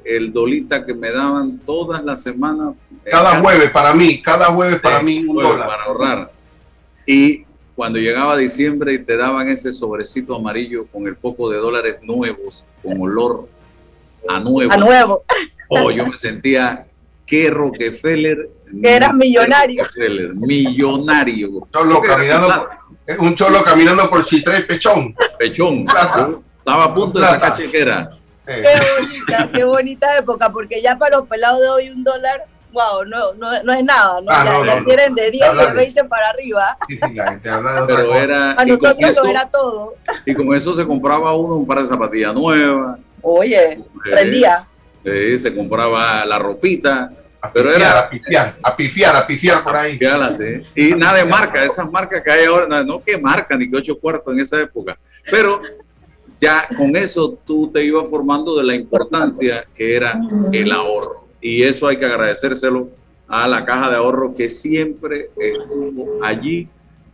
[0.03, 2.75] el dolita que me daban todas las semanas.
[3.03, 5.67] Cada jueves para mí, cada jueves para mí un dólar.
[5.67, 6.31] Para ahorrar.
[7.05, 7.45] Y
[7.75, 12.65] cuando llegaba diciembre y te daban ese sobrecito amarillo con el poco de dólares nuevos,
[12.81, 13.47] con olor
[14.27, 14.71] a nuevo.
[14.71, 15.23] A nuevo.
[15.69, 16.86] Oh, yo me sentía
[17.27, 18.49] que Rockefeller.
[18.81, 19.83] Que eras millonario.
[19.83, 21.67] Rockefeller, millonario.
[21.71, 25.13] Cholo caminando por- un cholo caminando por Chitré Pechón.
[25.37, 25.85] Pechón.
[26.59, 28.09] Estaba a punto de sacar chequera.
[28.45, 28.63] Qué
[28.97, 33.33] bonita, qué bonita época, porque ya para los pelados de hoy un dólar, wow, no,
[33.33, 34.27] no, no es nada, ¿no?
[34.31, 36.77] Ah, ya, no, quieren de 10, Habla de de- 20 para arriba.
[37.13, 38.23] La gente habla de otra Pero cosa.
[38.23, 38.51] era.
[38.51, 39.95] A nosotros eso- lo era todo.
[40.25, 42.99] Y con eso se compraba uno un par de zapatillas nuevas.
[43.21, 44.65] Oye, eh, rendía.
[45.07, 47.11] Eh, se compraba la ropita.
[47.53, 47.99] Pero pifiar, era.
[47.99, 49.99] a pifiar, a pifiar, a pifiar por ahí.
[50.75, 53.97] Y nada de marca, esas marcas que hay ahora, no que marca ni que ocho
[53.97, 54.97] cuartos en esa época.
[55.29, 55.59] Pero
[56.39, 60.19] ya con eso tú te ibas formando de la importancia que era
[60.51, 61.27] el ahorro.
[61.39, 62.89] Y eso hay que agradecérselo
[63.27, 66.67] a la caja de ahorro que siempre estuvo allí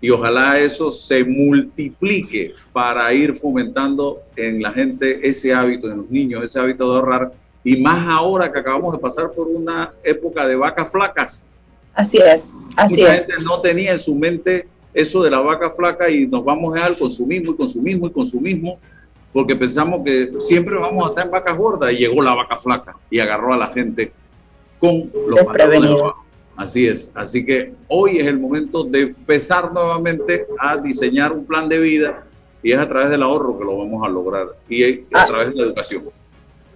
[0.03, 6.09] y ojalá eso se multiplique para ir fomentando en la gente ese hábito, en los
[6.09, 7.31] niños, ese hábito de ahorrar.
[7.63, 11.45] Y más ahora que acabamos de pasar por una época de vacas flacas.
[11.93, 13.27] Así es, así Mucha es.
[13.27, 16.97] gente no tenía en su mente eso de la vaca flaca y nos vamos al
[16.97, 18.79] consumismo y consumismo y consumismo
[19.31, 22.95] porque pensamos que siempre vamos a estar en vacas gordas y llegó la vaca flaca
[23.09, 24.11] y agarró a la gente
[24.79, 26.23] con los pantalones abajo.
[26.55, 27.11] Así es.
[27.15, 32.23] Así que hoy es el momento de empezar nuevamente a diseñar un plan de vida
[32.61, 35.25] y es a través del ahorro que lo vamos a lograr y a Ah.
[35.25, 36.03] través de la educación.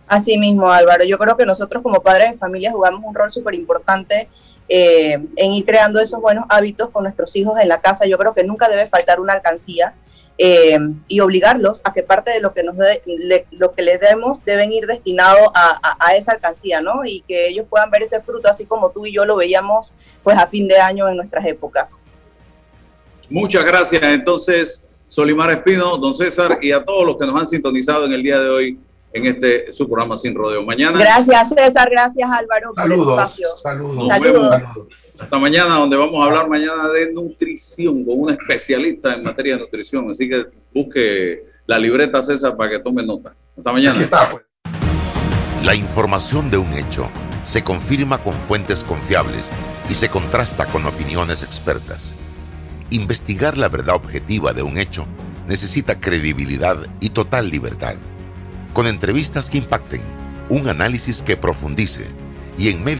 [0.08, 1.04] Así mismo, Álvaro.
[1.04, 4.30] Yo creo que nosotros como padres de familia jugamos un rol súper importante
[4.70, 8.06] eh, en ir creando esos buenos hábitos con nuestros hijos en la casa.
[8.06, 9.94] Yo creo que nunca debe faltar una alcancía
[10.38, 10.78] eh,
[11.08, 14.72] y obligarlos a que parte de lo que, nos de- lo que les demos deben
[14.72, 17.04] ir destinado a, a- a esa alcancía, ¿no?
[17.04, 19.94] Y que ellos puedan ver ese fruto así como tú y yo lo veíamos
[20.24, 21.96] pues a fin de año en nuestras épocas.
[23.30, 24.02] Muchas gracias.
[24.04, 28.24] Entonces, Solimar Espino, don César y a todos los que nos han sintonizado en el
[28.24, 28.80] día de hoy
[29.18, 30.64] en este su programa Sin Rodeo.
[30.64, 33.48] Mañana Gracias César, gracias Álvaro por el Saludos, espacio.
[33.64, 33.96] saludos.
[33.96, 34.50] nos Saludos.
[34.62, 34.88] vemos
[35.20, 39.62] hasta mañana, donde vamos a hablar mañana de nutrición con una especialista en materia de
[39.62, 40.10] nutrición.
[40.12, 43.36] Así que busque la libreta César para que tome nota.
[43.58, 44.08] Hasta mañana.
[45.64, 47.10] La información de un hecho
[47.44, 49.52] se confirma con fuentes confiables
[49.90, 52.14] y se contrasta con opiniones expertas.
[52.92, 55.08] Investigar la verdad objetiva de un hecho
[55.48, 57.96] necesita credibilidad y total libertad.
[58.78, 60.04] Con entrevistas que impacten,
[60.50, 62.06] un análisis que profundice
[62.60, 62.96] y en medio